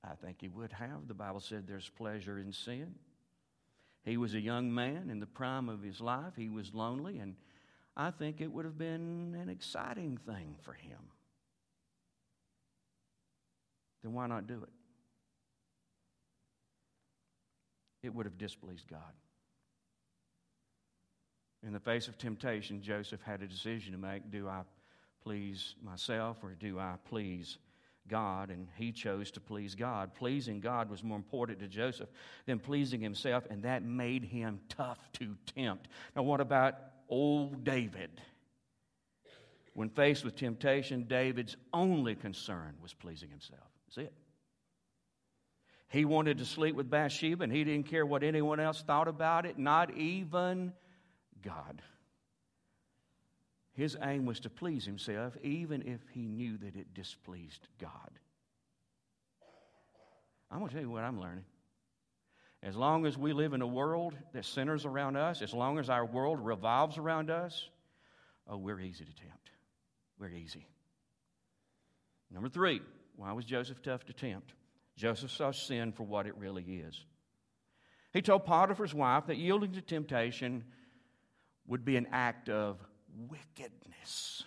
I 0.04 0.16
think 0.16 0.38
he 0.40 0.50
would 0.50 0.72
have. 0.74 1.08
The 1.08 1.14
Bible 1.14 1.40
said 1.40 1.66
there's 1.68 1.90
pleasure 1.90 2.40
in 2.40 2.52
sin. 2.52 2.96
He 4.04 4.18
was 4.18 4.34
a 4.34 4.40
young 4.40 4.74
man 4.74 5.10
in 5.10 5.20
the 5.20 5.26
prime 5.26 5.70
of 5.70 5.82
his 5.82 6.02
life. 6.02 6.34
He 6.36 6.50
was 6.50 6.74
lonely, 6.74 7.20
and 7.20 7.36
I 7.96 8.12
think 8.12 8.42
it 8.42 8.52
would 8.52 8.66
have 8.66 8.78
been 8.78 9.38
an 9.42 9.50
exciting 9.50 10.18
thing 10.26 10.56
for 10.62 10.74
him. 10.74 11.00
Then 14.04 14.14
why 14.14 14.28
not 14.28 14.48
do 14.48 14.62
it? 14.64 14.70
It 18.06 18.14
would 18.14 18.26
have 18.26 18.38
displeased 18.38 18.90
God. 18.90 19.00
In 21.66 21.72
the 21.72 21.80
face 21.80 22.10
of 22.10 22.18
temptation, 22.18 22.82
Joseph 22.82 23.22
had 23.22 23.42
a 23.42 23.48
decision 23.48 23.94
to 23.94 23.98
make 23.98 24.30
do 24.30 24.50
I 24.50 24.64
please 25.24 25.76
myself 25.82 26.44
or 26.44 26.56
do 26.60 26.78
I 26.78 26.96
please 27.06 27.58
God? 28.08 28.50
And 28.50 28.68
he 28.76 28.92
chose 28.92 29.32
to 29.32 29.40
please 29.40 29.76
God. 29.76 30.14
Pleasing 30.14 30.60
God 30.60 30.90
was 30.90 31.04
more 31.04 31.18
important 31.18 31.60
to 31.60 31.68
Joseph 31.68 32.10
than 32.46 32.60
pleasing 32.60 33.02
himself, 33.02 33.46
and 33.50 33.64
that 33.64 33.84
made 33.84 34.24
him 34.24 34.60
tough 34.70 35.00
to 35.14 35.36
tempt. 35.56 35.88
Now, 36.16 36.24
what 36.24 36.42
about 36.42 36.76
old 37.10 37.64
David? 37.64 38.22
When 39.74 39.90
faced 39.90 40.24
with 40.24 40.36
temptation, 40.36 41.04
David's 41.04 41.58
only 41.74 42.16
concern 42.16 42.76
was 42.82 42.94
pleasing 42.94 43.30
himself. 43.30 43.62
That's 43.88 44.08
it. 44.08 44.14
He 45.88 46.06
wanted 46.06 46.40
to 46.40 46.46
sleep 46.46 46.76
with 46.76 46.90
Bathsheba, 46.90 47.44
and 47.44 47.54
he 47.54 47.64
didn't 47.64 47.88
care 47.88 48.06
what 48.06 48.24
anyone 48.24 48.60
else 48.60 48.82
thought 48.82 49.08
about 49.08 49.46
it, 49.46 49.58
not 49.60 49.96
even 49.96 50.74
God. 51.44 51.82
His 53.74 53.98
aim 54.04 54.26
was 54.26 54.40
to 54.42 54.50
please 54.50 54.86
himself, 54.86 55.36
even 55.44 55.82
if 55.82 56.00
he 56.12 56.28
knew 56.28 56.58
that 56.58 56.76
it 56.76 56.94
displeased 56.94 57.68
God. 57.80 58.12
I'm 60.52 60.60
going 60.60 60.70
to 60.70 60.76
tell 60.76 60.84
you 60.84 60.92
what 60.92 61.04
I'm 61.04 61.20
learning. 61.20 61.46
As 62.62 62.76
long 62.76 63.06
as 63.06 63.18
we 63.18 63.34
live 63.34 63.54
in 63.54 63.62
a 63.62 63.68
world 63.68 64.16
that 64.34 64.46
centers 64.46 64.86
around 64.86 65.18
us, 65.18 65.42
as 65.42 65.54
long 65.54 65.80
as 65.80 65.90
our 65.90 66.06
world 66.06 66.40
revolves 66.40 66.98
around 66.98 67.32
us, 67.32 67.70
oh, 68.48 68.58
we're 68.58 68.80
easy 68.80 69.04
to 69.04 69.16
tempt. 69.16 69.50
We're 70.20 70.30
easy. 70.30 70.68
Number 72.32 72.50
three, 72.50 72.82
why 73.16 73.34
was 73.34 73.44
Joseph 73.44 73.82
tough 73.82 74.06
to 74.06 74.14
tempt? 74.14 74.54
Joseph 74.96 75.32
saw 75.32 75.52
sin 75.52 75.92
for 75.92 76.04
what 76.04 76.28
it 76.28 76.38
really 76.38 76.64
is. 76.64 77.04
He 78.14 78.22
told 78.22 78.46
Potiphar's 78.46 78.94
wife 78.94 79.26
that 79.26 79.38
yielding 79.38 79.74
to 79.74 79.82
temptation 79.82 80.64
would 81.66 81.84
be 81.84 81.98
an 81.98 82.08
act 82.12 82.48
of 82.48 82.78
wickedness. 83.30 84.44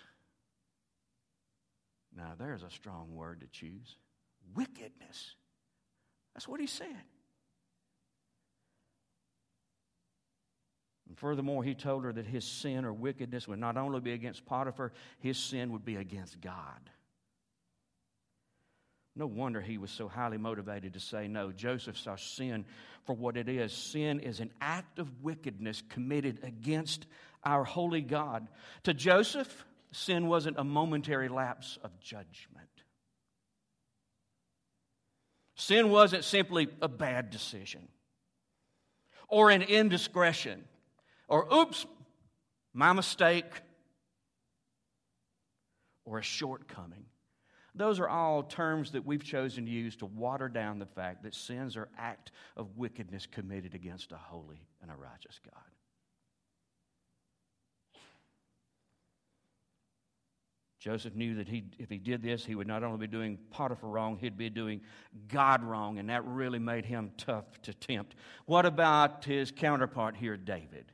Now, 2.15 2.33
there's 2.37 2.63
a 2.63 2.69
strong 2.69 3.13
word 3.13 3.41
to 3.41 3.47
choose 3.47 3.95
wickedness. 4.55 5.35
That's 6.33 6.47
what 6.47 6.59
he 6.59 6.67
said. 6.67 7.03
And 11.07 11.17
furthermore, 11.17 11.63
he 11.63 11.73
told 11.73 12.03
her 12.03 12.13
that 12.13 12.25
his 12.25 12.43
sin 12.43 12.85
or 12.85 12.93
wickedness 12.93 13.47
would 13.47 13.59
not 13.59 13.77
only 13.77 13.99
be 13.99 14.11
against 14.11 14.45
Potiphar, 14.45 14.91
his 15.19 15.37
sin 15.37 15.71
would 15.71 15.85
be 15.85 15.95
against 15.95 16.41
God. 16.41 16.89
No 19.15 19.25
wonder 19.25 19.61
he 19.61 19.79
was 19.79 19.89
so 19.89 20.07
highly 20.07 20.37
motivated 20.37 20.93
to 20.93 20.99
say 20.99 21.27
no. 21.27 21.51
Joseph 21.51 21.97
saw 21.97 22.15
sin 22.17 22.65
for 23.05 23.15
what 23.15 23.35
it 23.35 23.49
is. 23.49 23.73
Sin 23.73 24.19
is 24.19 24.39
an 24.39 24.51
act 24.61 24.99
of 24.99 25.23
wickedness 25.23 25.81
committed 25.89 26.39
against 26.43 27.07
our 27.47 27.63
holy 27.63 28.01
God. 28.01 28.47
To 28.83 28.93
Joseph, 28.93 29.65
sin 29.91 30.27
wasn't 30.27 30.59
a 30.59 30.63
momentary 30.63 31.29
lapse 31.29 31.79
of 31.81 31.97
judgment. 31.99 32.67
Sin 35.55 35.89
wasn't 35.89 36.23
simply 36.23 36.67
a 36.81 36.87
bad 36.87 37.29
decision 37.29 37.87
or 39.27 39.49
an 39.49 39.61
indiscretion 39.61 40.63
or, 41.27 41.51
oops, 41.53 41.85
my 42.73 42.93
mistake 42.93 43.61
or 46.05 46.19
a 46.19 46.23
shortcoming. 46.23 47.05
Those 47.73 47.99
are 47.99 48.09
all 48.09 48.43
terms 48.43 48.91
that 48.91 49.05
we've 49.05 49.23
chosen 49.23 49.65
to 49.65 49.71
use 49.71 49.95
to 49.97 50.05
water 50.05 50.49
down 50.49 50.79
the 50.79 50.85
fact 50.85 51.23
that 51.23 51.33
sins 51.33 51.77
are 51.77 51.87
act 51.97 52.31
of 52.55 52.75
wickedness 52.75 53.25
committed 53.25 53.73
against 53.73 54.11
a 54.11 54.17
holy 54.17 54.67
and 54.81 54.91
a 54.91 54.95
righteous 54.95 55.39
God. 55.43 55.76
Joseph 60.79 61.15
knew 61.15 61.35
that 61.35 61.47
he, 61.47 61.65
if 61.79 61.89
he 61.89 61.97
did 61.97 62.21
this, 62.21 62.45
he 62.45 62.53
would 62.53 62.67
not 62.67 62.83
only 62.83 62.99
be 62.99 63.07
doing 63.07 63.37
Potiphar 63.49 63.89
wrong, 63.89 64.17
he'd 64.17 64.37
be 64.37 64.49
doing 64.49 64.81
God 65.27 65.63
wrong, 65.63 65.97
and 65.97 66.09
that 66.09 66.23
really 66.25 66.59
made 66.59 66.85
him 66.85 67.11
tough 67.17 67.45
to 67.63 67.73
tempt. 67.73 68.15
What 68.45 68.65
about 68.65 69.25
his 69.25 69.51
counterpart 69.51 70.15
here, 70.15 70.37
David? 70.37 70.91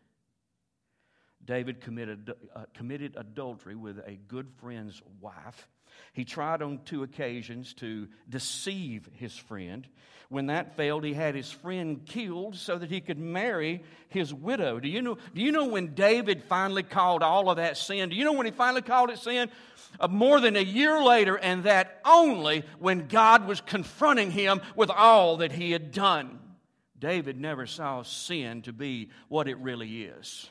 David 1.43 1.81
committed, 1.81 2.33
uh, 2.55 2.63
committed 2.73 3.15
adultery 3.17 3.75
with 3.75 3.99
a 4.05 4.15
good 4.27 4.49
friend's 4.57 5.01
wife. 5.19 5.67
He 6.13 6.25
tried 6.25 6.61
on 6.61 6.81
two 6.85 7.03
occasions 7.03 7.73
to 7.75 8.07
deceive 8.29 9.09
his 9.15 9.35
friend. 9.35 9.87
When 10.29 10.47
that 10.47 10.75
failed, 10.75 11.03
he 11.03 11.13
had 11.13 11.35
his 11.35 11.51
friend 11.51 12.03
killed 12.05 12.55
so 12.55 12.77
that 12.77 12.89
he 12.89 13.01
could 13.01 13.19
marry 13.19 13.83
his 14.09 14.33
widow. 14.33 14.79
Do 14.79 14.87
you 14.87 15.01
know, 15.01 15.17
do 15.35 15.41
you 15.41 15.51
know 15.51 15.67
when 15.67 15.93
David 15.93 16.43
finally 16.43 16.83
called 16.83 17.21
all 17.21 17.49
of 17.49 17.57
that 17.57 17.77
sin? 17.77 18.09
Do 18.09 18.15
you 18.15 18.25
know 18.25 18.33
when 18.33 18.45
he 18.45 18.51
finally 18.51 18.81
called 18.81 19.11
it 19.11 19.19
sin? 19.19 19.49
Uh, 19.99 20.07
more 20.07 20.39
than 20.39 20.55
a 20.55 20.63
year 20.63 21.01
later, 21.03 21.37
and 21.37 21.65
that 21.65 22.01
only 22.03 22.63
when 22.79 23.07
God 23.07 23.47
was 23.47 23.61
confronting 23.61 24.31
him 24.31 24.61
with 24.75 24.89
all 24.89 25.37
that 25.37 25.51
he 25.51 25.71
had 25.71 25.91
done. 25.91 26.39
David 26.97 27.39
never 27.39 27.67
saw 27.67 28.01
sin 28.01 28.61
to 28.63 28.73
be 28.73 29.09
what 29.27 29.47
it 29.47 29.57
really 29.57 30.03
is. 30.03 30.49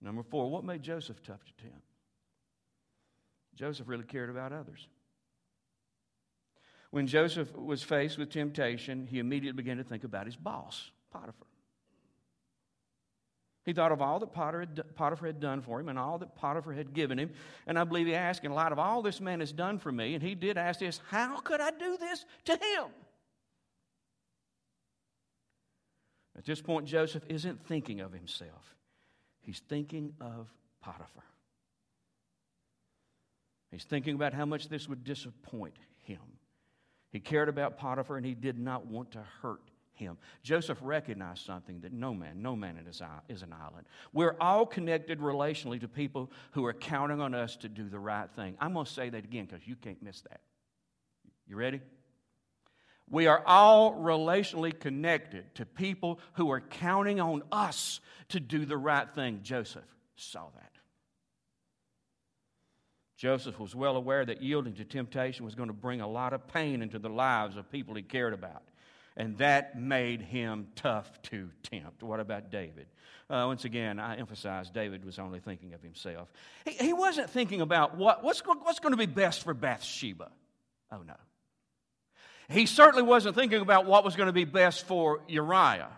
Number 0.00 0.22
four, 0.22 0.50
what 0.50 0.64
made 0.64 0.82
Joseph 0.82 1.22
tough 1.22 1.44
to 1.44 1.62
tempt? 1.62 1.87
Joseph 3.58 3.88
really 3.88 4.04
cared 4.04 4.30
about 4.30 4.52
others. 4.52 4.86
When 6.90 7.08
Joseph 7.08 7.54
was 7.56 7.82
faced 7.82 8.16
with 8.16 8.30
temptation, 8.30 9.06
he 9.10 9.18
immediately 9.18 9.56
began 9.60 9.78
to 9.78 9.84
think 9.84 10.04
about 10.04 10.26
his 10.26 10.36
boss, 10.36 10.92
Potiphar. 11.12 11.48
He 13.64 13.72
thought 13.74 13.92
of 13.92 14.00
all 14.00 14.20
that 14.20 14.32
Potiphar 14.32 15.26
had 15.26 15.40
done 15.40 15.60
for 15.60 15.80
him 15.80 15.88
and 15.88 15.98
all 15.98 16.18
that 16.18 16.34
Potiphar 16.36 16.72
had 16.72 16.94
given 16.94 17.18
him. 17.18 17.32
And 17.66 17.78
I 17.78 17.84
believe 17.84 18.06
he 18.06 18.14
asked, 18.14 18.44
in 18.44 18.52
light 18.52 18.72
of 18.72 18.78
all 18.78 19.02
this 19.02 19.20
man 19.20 19.40
has 19.40 19.52
done 19.52 19.78
for 19.78 19.92
me, 19.92 20.14
and 20.14 20.22
he 20.22 20.34
did 20.34 20.56
ask 20.56 20.80
this, 20.80 21.00
how 21.08 21.40
could 21.40 21.60
I 21.60 21.72
do 21.72 21.98
this 21.98 22.24
to 22.44 22.52
him? 22.52 22.84
At 26.38 26.44
this 26.44 26.62
point, 26.62 26.86
Joseph 26.86 27.24
isn't 27.28 27.66
thinking 27.66 28.00
of 28.00 28.12
himself, 28.12 28.76
he's 29.40 29.60
thinking 29.68 30.14
of 30.20 30.48
Potiphar. 30.80 31.24
He's 33.70 33.84
thinking 33.84 34.14
about 34.14 34.32
how 34.32 34.44
much 34.44 34.68
this 34.68 34.88
would 34.88 35.04
disappoint 35.04 35.74
him. 36.02 36.20
He 37.10 37.20
cared 37.20 37.48
about 37.48 37.78
Potiphar 37.78 38.16
and 38.16 38.26
he 38.26 38.34
did 38.34 38.58
not 38.58 38.86
want 38.86 39.12
to 39.12 39.24
hurt 39.42 39.62
him. 39.92 40.16
Joseph 40.42 40.78
recognized 40.80 41.44
something 41.44 41.80
that 41.80 41.92
no 41.92 42.14
man, 42.14 42.40
no 42.40 42.54
man 42.54 42.78
is 42.88 43.00
an 43.42 43.52
island. 43.52 43.86
We're 44.12 44.36
all 44.40 44.64
connected 44.64 45.18
relationally 45.18 45.80
to 45.80 45.88
people 45.88 46.30
who 46.52 46.64
are 46.66 46.72
counting 46.72 47.20
on 47.20 47.34
us 47.34 47.56
to 47.56 47.68
do 47.68 47.88
the 47.88 47.98
right 47.98 48.30
thing. 48.36 48.56
I'm 48.60 48.74
going 48.74 48.86
to 48.86 48.92
say 48.92 49.10
that 49.10 49.24
again 49.24 49.46
because 49.46 49.66
you 49.66 49.76
can't 49.76 50.02
miss 50.02 50.20
that. 50.22 50.40
You 51.46 51.56
ready? 51.56 51.80
We 53.10 53.26
are 53.26 53.42
all 53.46 53.94
relationally 53.94 54.78
connected 54.78 55.54
to 55.54 55.64
people 55.64 56.20
who 56.34 56.50
are 56.50 56.60
counting 56.60 57.20
on 57.20 57.42
us 57.50 58.00
to 58.28 58.38
do 58.38 58.66
the 58.66 58.76
right 58.76 59.08
thing. 59.14 59.40
Joseph 59.42 59.82
saw 60.14 60.44
that. 60.54 60.67
Joseph 63.18 63.58
was 63.58 63.74
well 63.74 63.96
aware 63.96 64.24
that 64.24 64.40
yielding 64.40 64.74
to 64.74 64.84
temptation 64.84 65.44
was 65.44 65.56
going 65.56 65.68
to 65.68 65.74
bring 65.74 66.00
a 66.00 66.08
lot 66.08 66.32
of 66.32 66.46
pain 66.46 66.82
into 66.82 67.00
the 67.00 67.10
lives 67.10 67.56
of 67.56 67.70
people 67.70 67.96
he 67.96 68.02
cared 68.02 68.32
about. 68.32 68.62
And 69.16 69.36
that 69.38 69.76
made 69.76 70.20
him 70.20 70.68
tough 70.76 71.20
to 71.22 71.50
tempt. 71.64 72.04
What 72.04 72.20
about 72.20 72.52
David? 72.52 72.86
Uh, 73.28 73.44
once 73.48 73.64
again, 73.64 73.98
I 73.98 74.16
emphasize 74.16 74.70
David 74.70 75.04
was 75.04 75.18
only 75.18 75.40
thinking 75.40 75.74
of 75.74 75.82
himself. 75.82 76.32
He, 76.64 76.70
he 76.70 76.92
wasn't 76.92 77.28
thinking 77.28 77.60
about 77.60 77.96
what, 77.96 78.22
what's, 78.22 78.40
what's 78.40 78.78
going 78.78 78.92
to 78.92 78.96
be 78.96 79.06
best 79.06 79.42
for 79.42 79.52
Bathsheba. 79.52 80.30
Oh, 80.92 81.02
no. 81.02 81.16
He 82.48 82.66
certainly 82.66 83.02
wasn't 83.02 83.34
thinking 83.34 83.60
about 83.60 83.84
what 83.84 84.04
was 84.04 84.14
going 84.14 84.28
to 84.28 84.32
be 84.32 84.44
best 84.44 84.86
for 84.86 85.20
Uriah. 85.26 85.90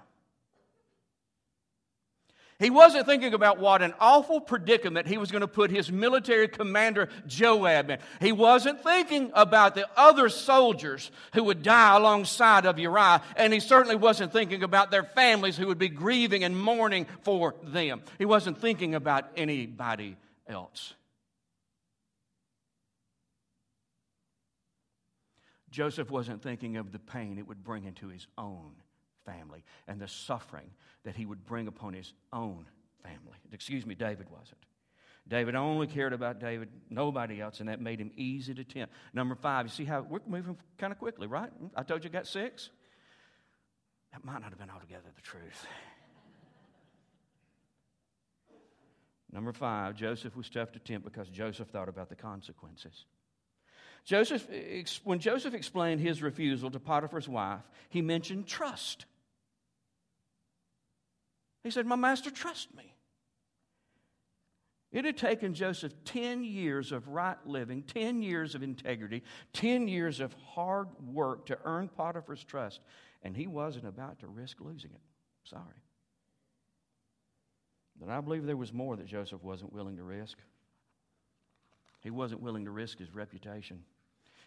He 2.61 2.69
wasn't 2.69 3.07
thinking 3.07 3.33
about 3.33 3.59
what 3.59 3.81
an 3.81 3.95
awful 3.99 4.39
predicament 4.39 5.07
he 5.09 5.17
was 5.17 5.31
going 5.31 5.41
to 5.41 5.49
put 5.49 5.71
his 5.71 5.91
military 5.91 6.47
commander 6.47 7.09
Joab 7.27 7.89
in. 7.89 7.99
He 8.21 8.33
wasn't 8.33 8.85
thinking 8.85 9.33
about 9.35 9.75
the 9.75 9.89
other 9.97 10.29
soldiers 10.29 11.11
who 11.33 11.45
would 11.45 11.63
die 11.63 11.97
alongside 11.97 12.67
of 12.67 12.79
Uriah, 12.79 13.23
and 13.35 13.55
he 13.55 13.61
certainly 13.61 13.97
wasn't 13.97 14.35
thinking 14.35 14.63
about 14.63 14.91
their 14.91 15.05
families 15.05 15.57
who 15.57 15.69
would 15.69 15.79
be 15.79 15.89
grieving 15.89 16.45
and 16.45 16.61
mourning 16.61 17.07
for 17.23 17.55
them. 17.63 18.03
He 18.19 18.27
wasn't 18.27 18.61
thinking 18.61 18.95
about 18.95 19.31
anybody 19.39 20.19
else. 20.47 20.93
Joseph 25.71 26.11
wasn't 26.11 26.43
thinking 26.43 26.77
of 26.77 26.93
the 26.93 26.99
pain 26.99 27.39
it 27.39 27.47
would 27.47 27.65
bring 27.65 27.85
into 27.85 28.09
his 28.09 28.27
own 28.37 28.73
family 29.25 29.65
and 29.89 30.01
the 30.01 30.09
suffering 30.09 30.71
that 31.05 31.17
he 31.17 31.27
would 31.27 31.45
bring 31.45 31.69
upon 31.69 31.95
his 31.95 32.13
own 32.33 32.67
family. 33.03 33.39
Excuse 33.53 33.87
me, 33.87 33.95
David 33.95 34.29
wasn't. 34.31 34.59
David 35.29 35.55
only 35.55 35.87
cared 35.87 36.13
about 36.13 36.41
David, 36.41 36.69
nobody 36.89 37.41
else, 37.41 37.61
and 37.61 37.69
that 37.69 37.81
made 37.81 38.01
him 38.01 38.11
easy 38.17 38.53
to 38.55 38.65
tempt. 38.65 38.93
Number 39.15 39.35
five, 39.35 39.67
you 39.67 39.71
see 39.71 39.85
how 39.85 40.01
we're 40.03 40.19
moving 40.27 40.57
kind 40.77 40.93
of 40.93 40.99
quickly, 40.99 41.27
right? 41.27 41.51
I 41.77 41.83
told 41.83 42.03
you 42.05 42.11
I 42.11 42.13
got 42.13 42.27
six. 42.27 42.71
That 44.13 44.25
might 44.25 44.41
not 44.41 44.51
have 44.51 44.59
been 44.59 44.71
altogether 44.71 45.07
the 45.15 45.23
truth. 45.23 45.67
Number 49.33 49.53
five, 49.53 49.95
Joseph 49.95 50.37
was 50.37 50.49
tough 50.51 50.73
to 50.73 50.81
tempt 50.81 51.05
because 51.05 51.29
Joseph 51.29 51.69
thought 51.69 51.89
about 51.89 52.09
the 52.09 52.17
consequences. 52.17 53.05
Joseph, 54.05 54.47
when 55.05 55.19
Joseph 55.19 55.55
explained 55.55 56.01
his 56.01 56.23
refusal 56.23 56.71
to 56.71 56.81
Potiphar's 56.81 57.29
wife, 57.29 57.63
he 57.89 58.03
mentioned 58.03 58.47
trust. 58.47 59.05
He 61.63 61.71
said, 61.71 61.87
My 61.87 61.97
master 61.97 62.31
trust 62.31 62.75
me. 62.75 62.95
It 64.93 65.05
had 65.05 65.17
taken 65.17 65.55
Joseph 65.55 65.93
10 66.05 66.43
years 66.43 66.91
of 66.91 67.07
right 67.07 67.37
living, 67.47 67.83
10 67.83 68.23
years 68.23 68.57
of 68.57 68.63
integrity, 68.65 69.23
10 69.53 69.87
years 69.87 70.19
of 70.19 70.35
hard 70.55 70.89
work 71.01 71.47
to 71.47 71.59
earn 71.65 71.89
Potiphar's 71.89 72.43
trust, 72.43 72.81
and 73.23 73.37
he 73.37 73.47
wasn't 73.47 73.87
about 73.87 74.19
to 74.21 74.27
risk 74.27 74.61
losing 74.61 74.91
it. 74.91 75.01
Sorry. 75.45 75.63
But 78.01 78.09
I 78.09 78.21
believe 78.21 78.47
there 78.47 78.57
was 78.57 78.73
more 78.73 78.97
that 78.97 79.07
Joseph 79.07 79.45
wasn't 79.45 79.73
willing 79.73 79.97
to 79.99 80.03
risk. 80.03 80.39
He 82.01 82.11
wasn't 82.11 82.41
willing 82.41 82.65
to 82.65 82.71
risk 82.71 82.99
his 82.99 83.15
reputation. 83.15 83.85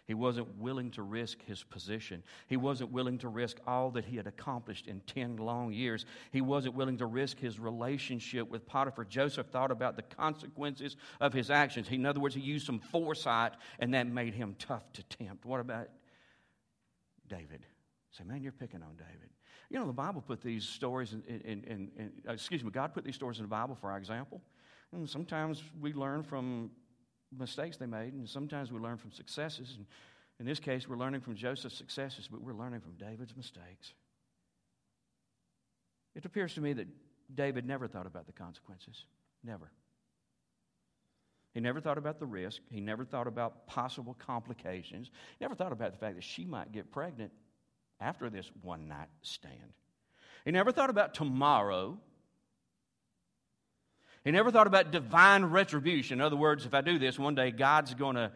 He 0.05 0.13
wasn't 0.13 0.57
willing 0.57 0.91
to 0.91 1.01
risk 1.01 1.41
his 1.45 1.63
position. 1.63 2.23
He 2.47 2.57
wasn't 2.57 2.91
willing 2.91 3.17
to 3.19 3.29
risk 3.29 3.57
all 3.65 3.89
that 3.91 4.03
he 4.03 4.17
had 4.17 4.27
accomplished 4.27 4.87
in 4.87 4.99
10 5.01 5.37
long 5.37 5.71
years. 5.71 6.05
He 6.31 6.41
wasn't 6.41 6.75
willing 6.75 6.97
to 6.97 7.05
risk 7.05 7.39
his 7.39 7.57
relationship 7.57 8.49
with 8.49 8.65
Potiphar. 8.65 9.05
Joseph 9.05 9.47
thought 9.47 9.71
about 9.71 9.95
the 9.95 10.01
consequences 10.01 10.97
of 11.21 11.31
his 11.31 11.49
actions. 11.49 11.87
He, 11.87 11.95
in 11.95 12.05
other 12.05 12.19
words, 12.19 12.35
he 12.35 12.41
used 12.41 12.65
some 12.65 12.79
foresight, 12.79 13.53
and 13.79 13.93
that 13.93 14.07
made 14.07 14.33
him 14.33 14.55
tough 14.59 14.91
to 14.93 15.03
tempt. 15.03 15.45
What 15.45 15.61
about 15.61 15.87
David? 17.29 17.65
Say, 18.11 18.25
man, 18.25 18.43
you're 18.43 18.51
picking 18.51 18.83
on 18.83 18.97
David. 18.97 19.29
You 19.69 19.79
know, 19.79 19.87
the 19.87 19.93
Bible 19.93 20.21
put 20.21 20.41
these 20.41 20.65
stories 20.65 21.13
in, 21.13 21.23
in, 21.27 21.63
in, 21.63 21.91
in 21.97 22.11
uh, 22.27 22.33
excuse 22.33 22.61
me, 22.63 22.71
God 22.71 22.93
put 22.93 23.05
these 23.05 23.15
stories 23.15 23.37
in 23.37 23.43
the 23.43 23.49
Bible 23.49 23.75
for 23.79 23.89
our 23.89 23.97
example. 23.97 24.41
And 24.91 25.09
sometimes 25.09 25.63
we 25.81 25.93
learn 25.93 26.23
from 26.23 26.71
mistakes 27.37 27.77
they 27.77 27.85
made, 27.85 28.13
and 28.13 28.27
sometimes 28.27 28.71
we 28.71 28.79
learn 28.79 28.97
from 28.97 29.11
successes. 29.11 29.75
And 29.77 29.85
in 30.39 30.45
this 30.45 30.59
case, 30.59 30.87
we're 30.87 30.97
learning 30.97 31.21
from 31.21 31.35
Joseph's 31.35 31.77
successes, 31.77 32.27
but 32.29 32.41
we're 32.41 32.53
learning 32.53 32.81
from 32.81 32.93
David's 32.93 33.35
mistakes. 33.35 33.93
It 36.15 36.25
appears 36.25 36.53
to 36.55 36.61
me 36.61 36.73
that 36.73 36.87
David 37.33 37.65
never 37.65 37.87
thought 37.87 38.05
about 38.05 38.25
the 38.25 38.33
consequences. 38.33 39.05
Never. 39.43 39.71
He 41.53 41.59
never 41.59 41.79
thought 41.79 41.97
about 41.97 42.19
the 42.19 42.25
risk. 42.25 42.61
He 42.71 42.81
never 42.81 43.05
thought 43.05 43.27
about 43.27 43.67
possible 43.67 44.15
complications. 44.17 45.11
Never 45.39 45.53
thought 45.53 45.71
about 45.71 45.91
the 45.91 45.97
fact 45.97 46.15
that 46.15 46.23
she 46.23 46.45
might 46.45 46.71
get 46.71 46.91
pregnant 46.91 47.31
after 47.99 48.29
this 48.29 48.49
one 48.61 48.87
night 48.87 49.09
stand. 49.21 49.73
He 50.45 50.51
never 50.51 50.71
thought 50.71 50.89
about 50.89 51.13
tomorrow 51.13 51.99
he 54.23 54.31
never 54.31 54.51
thought 54.51 54.67
about 54.67 54.91
divine 54.91 55.45
retribution. 55.45 56.19
In 56.19 56.25
other 56.25 56.35
words, 56.35 56.65
if 56.65 56.73
I 56.73 56.81
do 56.81 56.97
this, 56.97 57.19
one 57.19 57.35
day 57.35 57.51
God's 57.51 57.93
going 57.93 58.15
to 58.15 58.31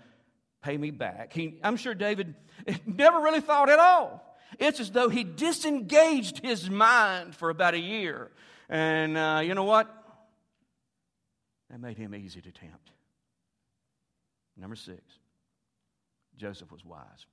pay 0.61 0.77
me 0.77 0.91
back. 0.91 1.31
He, 1.31 1.59
I'm 1.63 1.77
sure 1.77 1.93
David 1.93 2.35
never 2.85 3.19
really 3.19 3.41
thought 3.41 3.69
at 3.69 3.79
all. 3.79 4.23
It's 4.59 4.79
as 4.79 4.91
though 4.91 5.09
he 5.09 5.23
disengaged 5.23 6.39
his 6.39 6.69
mind 6.69 7.35
for 7.35 7.49
about 7.49 7.73
a 7.73 7.79
year. 7.79 8.31
And 8.69 9.17
uh, 9.17 9.41
you 9.43 9.53
know 9.53 9.63
what? 9.63 9.93
That 11.69 11.79
made 11.79 11.97
him 11.97 12.15
easy 12.15 12.41
to 12.41 12.51
tempt. 12.51 12.91
Number 14.57 14.75
six, 14.75 15.01
Joseph 16.37 16.71
was 16.71 16.83
wise. 16.83 17.25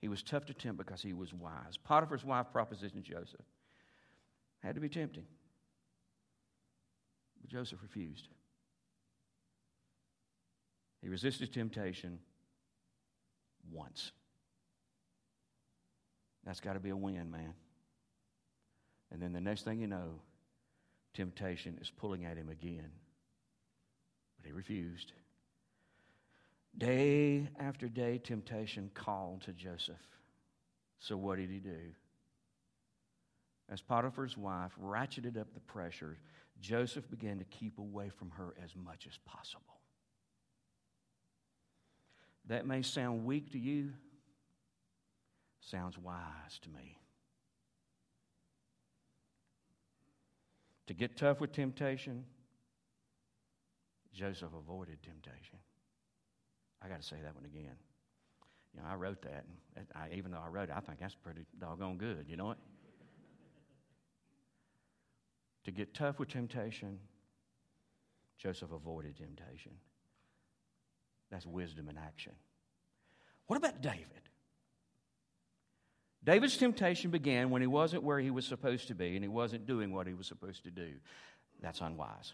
He 0.00 0.08
was 0.08 0.22
tough 0.22 0.46
to 0.46 0.54
tempt 0.54 0.78
because 0.78 1.02
he 1.02 1.12
was 1.12 1.34
wise. 1.34 1.76
Potiphar's 1.82 2.24
wife 2.24 2.46
propositioned 2.54 3.02
Joseph. 3.02 3.44
Had 4.60 4.76
to 4.76 4.80
be 4.80 4.88
tempting. 4.88 5.24
But 7.40 7.50
Joseph 7.50 7.82
refused. 7.82 8.28
He 11.02 11.08
resisted 11.08 11.52
temptation 11.52 12.18
once. 13.72 14.12
That's 16.44 16.60
got 16.60 16.74
to 16.74 16.80
be 16.80 16.90
a 16.90 16.96
win, 16.96 17.30
man. 17.30 17.54
And 19.10 19.22
then 19.22 19.32
the 19.32 19.40
next 19.40 19.62
thing 19.62 19.80
you 19.80 19.86
know, 19.86 20.20
temptation 21.14 21.78
is 21.80 21.90
pulling 21.90 22.24
at 22.24 22.36
him 22.36 22.48
again. 22.48 22.90
But 24.38 24.46
he 24.46 24.52
refused. 24.52 25.12
Day 26.76 27.48
after 27.58 27.88
day, 27.88 28.18
temptation 28.18 28.90
called 28.94 29.42
to 29.42 29.52
Joseph. 29.52 29.96
So 30.98 31.16
what 31.16 31.38
did 31.38 31.50
he 31.50 31.58
do? 31.58 31.78
As 33.70 33.82
Potiphar's 33.82 34.36
wife 34.36 34.72
ratcheted 34.82 35.36
up 35.36 35.52
the 35.54 35.60
pressure, 35.60 36.16
Joseph 36.60 37.08
began 37.10 37.38
to 37.38 37.44
keep 37.44 37.78
away 37.78 38.08
from 38.08 38.30
her 38.30 38.54
as 38.62 38.74
much 38.74 39.06
as 39.06 39.18
possible. 39.24 39.64
That 42.46 42.66
may 42.66 42.82
sound 42.82 43.24
weak 43.24 43.52
to 43.52 43.58
you, 43.58 43.92
sounds 45.60 45.98
wise 45.98 46.58
to 46.62 46.70
me. 46.70 46.98
To 50.86 50.94
get 50.94 51.16
tough 51.16 51.40
with 51.40 51.52
temptation, 51.52 52.24
Joseph 54.14 54.48
avoided 54.58 55.02
temptation. 55.02 55.58
I 56.82 56.88
got 56.88 57.02
to 57.02 57.06
say 57.06 57.16
that 57.22 57.34
one 57.34 57.44
again. 57.44 57.76
You 58.74 58.80
know, 58.80 58.88
I 58.88 58.94
wrote 58.94 59.22
that, 59.22 59.44
I, 59.94 60.08
even 60.14 60.30
though 60.30 60.42
I 60.44 60.48
wrote 60.48 60.70
it, 60.70 60.74
I 60.76 60.80
think 60.80 61.00
that's 61.00 61.14
pretty 61.14 61.44
doggone 61.58 61.98
good. 61.98 62.24
You 62.28 62.36
know 62.36 62.46
what? 62.46 62.58
To 65.68 65.72
get 65.72 65.92
tough 65.92 66.18
with 66.18 66.30
temptation, 66.30 66.98
Joseph 68.38 68.72
avoided 68.72 69.18
temptation. 69.18 69.72
That's 71.30 71.44
wisdom 71.44 71.90
in 71.90 71.98
action. 71.98 72.32
What 73.48 73.58
about 73.58 73.82
David? 73.82 74.06
David's 76.24 76.56
temptation 76.56 77.10
began 77.10 77.50
when 77.50 77.60
he 77.60 77.68
wasn't 77.68 78.02
where 78.02 78.18
he 78.18 78.30
was 78.30 78.46
supposed 78.46 78.88
to 78.88 78.94
be 78.94 79.14
and 79.14 79.22
he 79.22 79.28
wasn't 79.28 79.66
doing 79.66 79.92
what 79.92 80.06
he 80.06 80.14
was 80.14 80.26
supposed 80.26 80.64
to 80.64 80.70
do. 80.70 80.88
That's 81.60 81.82
unwise. 81.82 82.32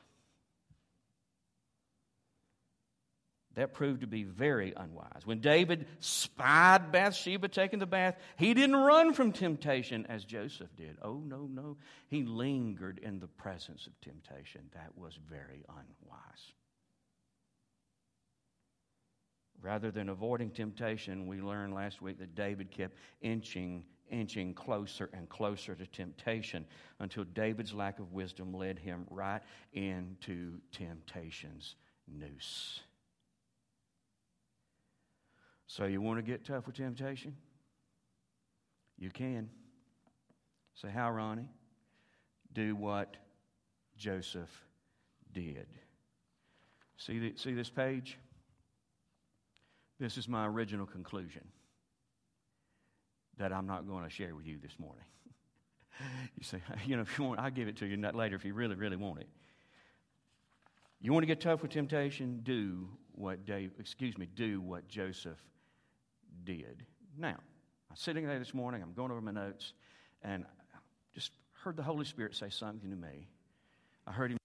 That 3.54 3.72
proved 3.72 4.00
to 4.00 4.06
be 4.06 4.24
very 4.24 4.72
unwise. 4.76 5.22
When 5.24 5.40
David 5.40 5.86
spied 6.00 6.90
Bathsheba 6.90 7.48
taking 7.48 7.78
the 7.78 7.86
bath, 7.86 8.16
he 8.36 8.52
didn't 8.52 8.76
run 8.76 9.14
from 9.14 9.30
temptation 9.30 10.06
as 10.08 10.24
Joseph 10.24 10.74
did. 10.76 10.96
Oh, 11.02 11.22
no, 11.24 11.48
no. 11.50 11.76
He 12.08 12.24
lingered 12.24 12.98
in 12.98 13.20
the 13.20 13.28
presence 13.28 13.86
of 13.86 14.00
temptation. 14.00 14.62
That 14.74 14.90
was 14.96 15.16
very 15.30 15.64
unwise. 15.68 16.52
Rather 19.62 19.90
than 19.90 20.08
avoiding 20.08 20.50
temptation, 20.50 21.26
we 21.26 21.40
learned 21.40 21.74
last 21.74 22.02
week 22.02 22.18
that 22.18 22.34
David 22.34 22.70
kept 22.70 22.98
inching, 23.22 23.84
inching 24.10 24.52
closer 24.52 25.08
and 25.14 25.28
closer 25.28 25.76
to 25.76 25.86
temptation 25.86 26.66
until 26.98 27.24
David's 27.24 27.72
lack 27.72 28.00
of 28.00 28.12
wisdom 28.12 28.52
led 28.52 28.80
him 28.80 29.06
right 29.10 29.40
into 29.72 30.58
temptation's 30.72 31.76
noose. 32.06 32.80
So, 35.76 35.86
you 35.86 36.00
want 36.00 36.18
to 36.18 36.22
get 36.22 36.44
tough 36.44 36.68
with 36.68 36.76
temptation? 36.76 37.34
You 38.96 39.10
can. 39.10 39.50
Say, 40.74 40.88
how, 40.88 41.10
Ronnie? 41.10 41.50
Do 42.52 42.76
what 42.76 43.16
Joseph 43.96 44.52
did. 45.32 45.66
See, 46.96 47.18
the, 47.18 47.32
see 47.34 47.54
this 47.54 47.70
page? 47.70 48.20
This 49.98 50.16
is 50.16 50.28
my 50.28 50.46
original 50.46 50.86
conclusion 50.86 51.42
that 53.38 53.52
I'm 53.52 53.66
not 53.66 53.84
going 53.88 54.04
to 54.04 54.10
share 54.10 54.36
with 54.36 54.46
you 54.46 54.58
this 54.62 54.78
morning. 54.78 55.04
you 56.38 56.44
say, 56.44 56.62
you 56.86 56.94
know, 56.94 57.02
if 57.02 57.18
you 57.18 57.24
want, 57.24 57.40
I'll 57.40 57.50
give 57.50 57.66
it 57.66 57.76
to 57.78 57.86
you 57.86 57.96
later 57.96 58.36
if 58.36 58.44
you 58.44 58.54
really, 58.54 58.76
really 58.76 58.96
want 58.96 59.22
it. 59.22 59.28
You 61.00 61.12
want 61.12 61.24
to 61.24 61.26
get 61.26 61.40
tough 61.40 61.62
with 61.62 61.72
temptation? 61.72 62.42
Do 62.44 62.86
what 63.10 63.44
Dave, 63.44 63.72
excuse 63.80 64.16
me, 64.16 64.28
do 64.36 64.60
what 64.60 64.86
Joseph 64.86 65.42
did. 66.44 66.84
Now, 67.16 67.36
I'm 67.90 67.96
sitting 67.96 68.26
there 68.26 68.38
this 68.38 68.54
morning, 68.54 68.82
I'm 68.82 68.92
going 68.92 69.10
over 69.10 69.20
my 69.20 69.30
notes, 69.30 69.72
and 70.22 70.44
I 70.74 70.78
just 71.14 71.30
heard 71.52 71.76
the 71.76 71.82
Holy 71.82 72.04
Spirit 72.04 72.34
say 72.34 72.50
something 72.50 72.90
to 72.90 72.96
me. 72.96 73.28
I 74.06 74.12
heard 74.12 74.32
him. 74.32 74.38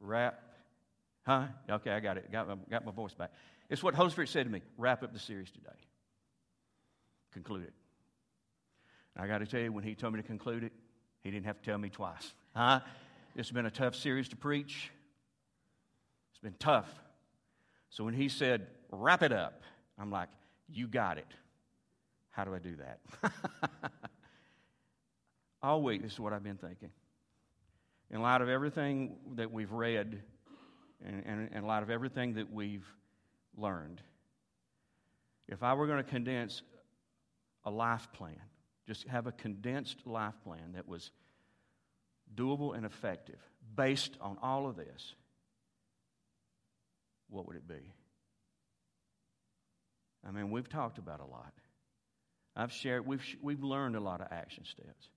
Wrap. 0.00 0.40
Huh? 1.26 1.46
Okay, 1.68 1.90
I 1.90 2.00
got 2.00 2.16
it. 2.16 2.32
Got 2.32 2.48
my, 2.48 2.54
got 2.70 2.86
my 2.86 2.92
voice 2.92 3.12
back. 3.12 3.30
It's 3.68 3.82
what 3.82 3.94
Holy 3.94 4.10
Spirit 4.10 4.30
said 4.30 4.46
to 4.46 4.52
me. 4.52 4.62
Wrap 4.78 5.02
up 5.02 5.12
the 5.12 5.18
series 5.18 5.50
today. 5.50 5.76
Conclude 7.32 7.64
it. 7.64 7.74
I 9.16 9.26
got 9.26 9.38
to 9.38 9.46
tell 9.46 9.60
you, 9.60 9.72
when 9.72 9.84
he 9.84 9.94
told 9.94 10.14
me 10.14 10.22
to 10.22 10.26
conclude 10.26 10.64
it, 10.64 10.72
he 11.22 11.30
didn't 11.30 11.46
have 11.46 11.58
to 11.60 11.64
tell 11.64 11.76
me 11.76 11.90
twice. 11.90 12.32
Huh? 12.54 12.80
It's 13.38 13.52
been 13.52 13.66
a 13.66 13.70
tough 13.70 13.94
series 13.94 14.28
to 14.30 14.36
preach. 14.36 14.90
It's 16.32 16.40
been 16.40 16.56
tough. 16.58 16.92
So 17.88 18.02
when 18.02 18.12
he 18.12 18.28
said, 18.28 18.66
wrap 18.90 19.22
it 19.22 19.30
up, 19.30 19.62
I'm 19.96 20.10
like, 20.10 20.28
you 20.68 20.88
got 20.88 21.18
it. 21.18 21.32
How 22.30 22.42
do 22.42 22.52
I 22.52 22.58
do 22.58 22.74
that? 22.78 23.32
All 25.62 25.82
week, 25.82 26.02
this 26.02 26.14
is 26.14 26.18
what 26.18 26.32
I've 26.32 26.42
been 26.42 26.56
thinking. 26.56 26.90
In 28.10 28.22
light 28.22 28.40
of 28.40 28.48
everything 28.48 29.18
that 29.36 29.52
we've 29.52 29.70
read 29.70 30.20
and, 31.06 31.22
and, 31.24 31.48
and 31.48 31.54
in 31.54 31.64
light 31.64 31.84
of 31.84 31.90
everything 31.90 32.34
that 32.34 32.52
we've 32.52 32.88
learned, 33.56 34.02
if 35.46 35.62
I 35.62 35.74
were 35.74 35.86
going 35.86 36.02
to 36.02 36.10
condense 36.10 36.62
a 37.64 37.70
life 37.70 38.08
plan, 38.12 38.40
just 38.88 39.06
have 39.06 39.28
a 39.28 39.32
condensed 39.32 40.08
life 40.08 40.34
plan 40.42 40.72
that 40.74 40.88
was 40.88 41.12
doable 42.34 42.76
and 42.76 42.84
effective 42.86 43.38
based 43.76 44.16
on 44.20 44.36
all 44.42 44.66
of 44.66 44.76
this, 44.76 45.14
what 47.28 47.46
would 47.46 47.56
it 47.56 47.68
be? 47.68 47.92
I 50.26 50.30
mean, 50.30 50.50
we've 50.50 50.68
talked 50.68 50.98
about 50.98 51.20
a 51.20 51.24
lot. 51.24 51.52
I've 52.56 52.72
shared, 52.72 53.06
we've, 53.06 53.24
we've 53.40 53.62
learned 53.62 53.94
a 53.96 54.00
lot 54.00 54.20
of 54.20 54.28
action 54.30 54.64
steps. 54.64 55.10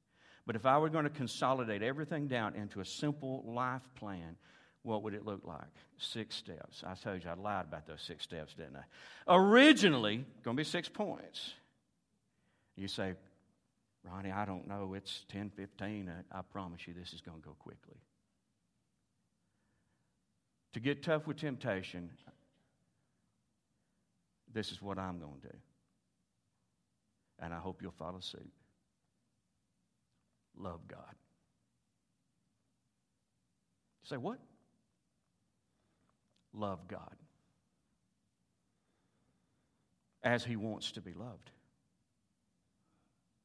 But 0.45 0.55
if 0.55 0.65
I 0.65 0.77
were 0.77 0.89
going 0.89 1.05
to 1.05 1.09
consolidate 1.09 1.81
everything 1.81 2.27
down 2.27 2.55
into 2.55 2.81
a 2.81 2.85
simple 2.85 3.43
life 3.47 3.81
plan, 3.95 4.35
what 4.83 5.03
would 5.03 5.13
it 5.13 5.25
look 5.25 5.45
like? 5.45 5.61
Six 5.97 6.35
steps. 6.35 6.83
I 6.85 6.95
told 6.95 7.23
you 7.23 7.29
I 7.29 7.35
lied 7.35 7.65
about 7.65 7.87
those 7.87 8.01
six 8.01 8.23
steps, 8.23 8.53
didn't 8.53 8.75
I? 8.75 9.35
Originally, 9.35 10.25
going 10.43 10.57
to 10.57 10.61
be 10.61 10.67
six 10.67 10.89
points. 10.89 11.53
You 12.75 12.87
say, 12.87 13.13
Ronnie, 14.03 14.31
I 14.31 14.45
don't 14.45 14.67
know. 14.67 14.93
It's 14.95 15.25
10, 15.29 15.51
15. 15.55 16.11
I, 16.33 16.39
I 16.39 16.41
promise 16.41 16.87
you 16.87 16.93
this 16.93 17.13
is 17.13 17.21
going 17.21 17.39
to 17.39 17.43
go 17.43 17.55
quickly. 17.59 17.97
To 20.73 20.79
get 20.79 21.03
tough 21.03 21.27
with 21.27 21.37
temptation, 21.37 22.09
this 24.53 24.71
is 24.71 24.81
what 24.81 24.97
I'm 24.97 25.19
going 25.19 25.39
to 25.41 25.47
do. 25.49 25.57
And 27.39 27.53
I 27.53 27.57
hope 27.57 27.81
you'll 27.81 27.91
follow 27.91 28.19
suit. 28.19 28.51
Love 30.57 30.81
God. 30.87 31.15
Say 34.03 34.17
what? 34.17 34.39
Love 36.53 36.87
God. 36.87 37.15
As 40.23 40.43
He 40.43 40.55
wants 40.55 40.91
to 40.93 41.01
be 41.01 41.13
loved. 41.13 41.51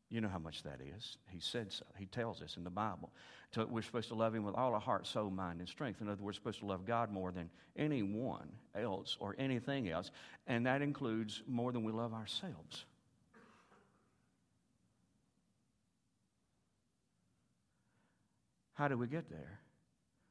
You 0.09 0.21
know 0.21 0.29
how 0.29 0.39
much 0.39 0.63
that 0.63 0.81
is. 0.97 1.19
He 1.29 1.41
said 1.41 1.73
so. 1.73 1.85
He 1.99 2.07
tells 2.07 2.41
us 2.41 2.57
in 2.57 2.65
the 2.65 2.71
Bible. 2.71 3.11
We're 3.57 3.83
supposed 3.83 4.09
to 4.09 4.15
love 4.15 4.35
Him 4.35 4.45
with 4.45 4.55
all 4.55 4.73
our 4.75 4.81
heart, 4.81 5.07
soul, 5.07 5.31
mind, 5.31 5.61
and 5.61 5.69
strength. 5.69 6.01
In 6.01 6.09
other 6.09 6.23
words, 6.23 6.39
we're 6.39 6.41
supposed 6.41 6.61
to 6.61 6.67
love 6.67 6.85
God 6.87 7.11
more 7.11 7.33
than 7.33 7.51
anyone 7.77 8.49
else 8.75 9.17
or 9.19 9.35
anything 9.39 9.89
else. 9.89 10.11
And 10.47 10.67
that 10.67 10.83
includes 10.83 11.43
more 11.49 11.73
than 11.73 11.83
we 11.83 11.93
love 11.93 12.15
ourselves. 12.15 12.85
How 18.75 18.89
do 18.89 18.99
we 18.99 19.07
get 19.07 19.31
there? 19.31 19.59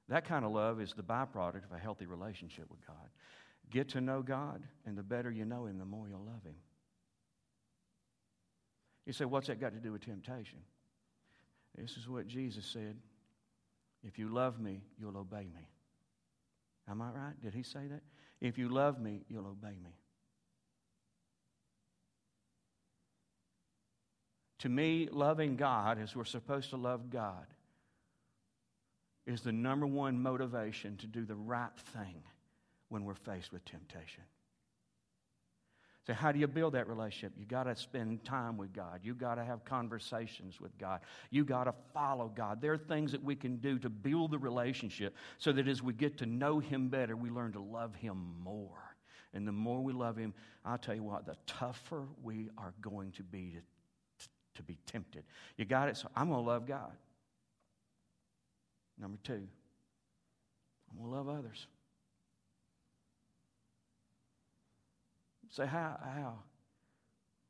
That 0.08 0.24
kind 0.24 0.46
of 0.46 0.52
love 0.52 0.80
is 0.80 0.94
the 0.94 1.04
byproduct 1.04 1.66
of 1.66 1.72
a 1.76 1.80
healthy 1.80 2.06
relationship 2.06 2.66
with 2.70 2.86
God. 2.86 3.10
Get 3.72 3.90
to 3.90 4.02
know 4.02 4.22
God, 4.22 4.62
and 4.86 4.96
the 4.96 5.04
better 5.04 5.32
you 5.32 5.46
know 5.46 5.66
Him, 5.66 5.80
the 5.80 5.86
more 5.86 6.08
you'll 6.08 6.20
love 6.20 6.44
Him. 6.44 6.56
You 9.06 9.14
say, 9.14 9.26
what's 9.26 9.48
that 9.48 9.60
got 9.60 9.74
to 9.74 9.80
do 9.80 9.92
with 9.92 10.04
temptation? 10.04 10.60
This 11.78 11.98
is 11.98 12.08
what 12.08 12.28
Jesus 12.28 12.66
said. 12.66 12.98
If 14.04 14.18
you 14.18 14.30
love 14.30 14.60
me, 14.60 14.82
you'll 15.00 15.18
obey 15.18 15.48
me. 15.54 15.70
Am 16.90 17.02
I 17.02 17.10
right? 17.10 17.42
Did 17.42 17.54
he 17.54 17.64
say 17.64 17.88
that? 17.88 18.02
If 18.42 18.58
you 18.58 18.70
love 18.70 19.00
me, 19.00 19.24
you'll 19.30 19.48
obey 19.48 19.76
me. 19.84 19.92
To 24.60 24.70
me, 24.70 25.10
loving 25.12 25.56
God 25.56 26.00
as 26.00 26.16
we're 26.16 26.24
supposed 26.24 26.72
to 26.72 26.78
love 26.78 27.10
God 27.10 27.46
is 29.28 29.42
the 29.42 29.52
number 29.52 29.86
one 29.88 30.22
motivation 30.22 30.98
to 30.98 31.08
do 31.08 31.26
the 31.26 31.36
right 31.36 31.76
thing 31.94 32.24
when 32.90 33.04
we're 33.04 33.16
faced 33.16 33.52
with 33.52 33.66
temptation. 33.66 34.24
So, 36.06 36.14
how 36.14 36.32
do 36.32 36.38
you 36.38 36.46
build 36.46 36.74
that 36.74 36.88
relationship? 36.88 37.34
You 37.36 37.46
got 37.46 37.64
to 37.64 37.76
spend 37.76 38.24
time 38.24 38.58
with 38.58 38.74
God. 38.74 39.00
You 39.02 39.16
got 39.16 39.36
to 39.36 39.44
have 39.44 39.66
conversations 39.66 40.62
with 40.62 40.78
God. 40.78 41.00
You 41.32 41.44
got 41.44 41.64
to 41.64 41.74
follow 41.96 42.32
God. 42.36 42.62
There 42.62 42.74
are 42.74 42.78
things 42.78 43.12
that 43.12 43.24
we 43.24 43.36
can 43.36 43.58
do 43.58 43.80
to 43.80 43.90
build 43.90 44.30
the 44.30 44.38
relationship 44.38 45.16
so 45.40 45.52
that 45.54 45.68
as 45.68 45.82
we 45.82 45.94
get 45.94 46.18
to 46.20 46.28
know 46.28 46.60
Him 46.60 46.90
better, 46.90 47.16
we 47.16 47.32
learn 47.32 47.54
to 47.54 47.60
love 47.60 47.96
Him 47.96 48.36
more. 48.44 48.96
And 49.34 49.48
the 49.48 49.52
more 49.52 49.82
we 49.82 49.94
love 49.94 50.16
Him, 50.16 50.36
I'll 50.64 50.78
tell 50.78 50.94
you 50.94 51.04
what, 51.04 51.26
the 51.26 51.38
tougher 51.48 52.04
we 52.22 52.50
are 52.56 52.74
going 52.82 53.12
to 53.14 53.24
be 53.24 53.56
to, 54.20 54.28
to 54.58 54.64
be 54.64 54.78
tempted. 54.86 55.24
You 55.58 55.66
got 55.66 55.90
it? 55.90 55.98
So, 55.98 56.08
I'm 56.16 56.30
going 56.30 56.44
to 56.44 56.48
love 56.48 56.68
God. 56.68 56.92
Number 59.00 59.18
two, 59.24 59.48
I'm 60.92 61.00
going 61.00 61.10
to 61.10 61.18
love 61.18 61.30
others. 61.30 61.66
Say, 65.56 65.66
how, 65.66 65.98
how 66.04 66.34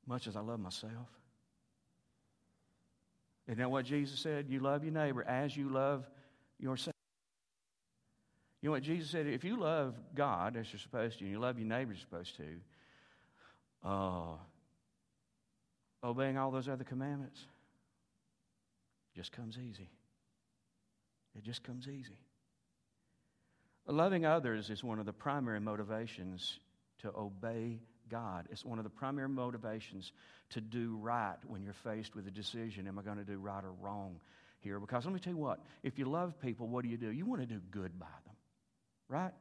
much 0.05 0.27
as 0.27 0.35
I 0.35 0.39
love 0.39 0.59
myself? 0.59 1.09
Isn't 3.47 3.57
that 3.57 3.71
what 3.71 3.85
Jesus 3.85 4.19
said? 4.19 4.45
You 4.47 4.59
love 4.59 4.83
your 4.83 4.93
neighbor 4.93 5.23
as 5.23 5.57
you 5.57 5.69
love 5.69 6.05
yourself. 6.59 6.93
You 8.61 8.69
know 8.69 8.73
what 8.73 8.83
Jesus 8.83 9.09
said? 9.09 9.25
If 9.25 9.43
you 9.43 9.59
love 9.59 9.95
God 10.13 10.55
as 10.55 10.71
you're 10.71 10.79
supposed 10.79 11.17
to, 11.17 11.23
and 11.23 11.33
you 11.33 11.39
love 11.39 11.57
your 11.57 11.67
neighbor 11.67 11.93
as 11.93 11.97
you're 11.97 12.19
supposed 12.19 12.37
to, 12.37 13.89
uh, 13.89 14.37
obeying 16.03 16.37
all 16.37 16.51
those 16.51 16.69
other 16.69 16.83
commandments 16.83 17.43
just 19.15 19.31
comes 19.31 19.57
easy. 19.57 19.89
It 21.35 21.43
just 21.43 21.63
comes 21.63 21.87
easy. 21.87 22.19
Loving 23.87 24.27
others 24.27 24.69
is 24.69 24.83
one 24.83 24.99
of 24.99 25.07
the 25.07 25.13
primary 25.13 25.59
motivations 25.59 26.59
to 26.99 27.11
obey 27.15 27.79
God. 28.09 28.47
It's 28.51 28.63
one 28.63 28.77
of 28.77 28.83
the 28.83 28.89
primary 28.89 29.29
motivations 29.29 30.11
to 30.51 30.61
do 30.61 30.97
right 31.01 31.37
when 31.47 31.63
you're 31.63 31.73
faced 31.73 32.15
with 32.15 32.27
a 32.27 32.31
decision 32.31 32.87
am 32.87 32.99
I 32.99 33.01
going 33.01 33.17
to 33.17 33.23
do 33.23 33.37
right 33.37 33.63
or 33.63 33.71
wrong 33.71 34.19
here? 34.59 34.79
Because 34.79 35.05
let 35.05 35.13
me 35.13 35.19
tell 35.19 35.33
you 35.33 35.37
what, 35.37 35.59
if 35.83 35.97
you 35.99 36.05
love 36.05 36.39
people, 36.41 36.67
what 36.67 36.83
do 36.83 36.89
you 36.89 36.97
do? 36.97 37.11
You 37.11 37.25
want 37.25 37.41
to 37.41 37.47
do 37.47 37.59
good 37.71 37.99
by 37.99 38.05
them, 38.25 38.35
right? 39.09 39.33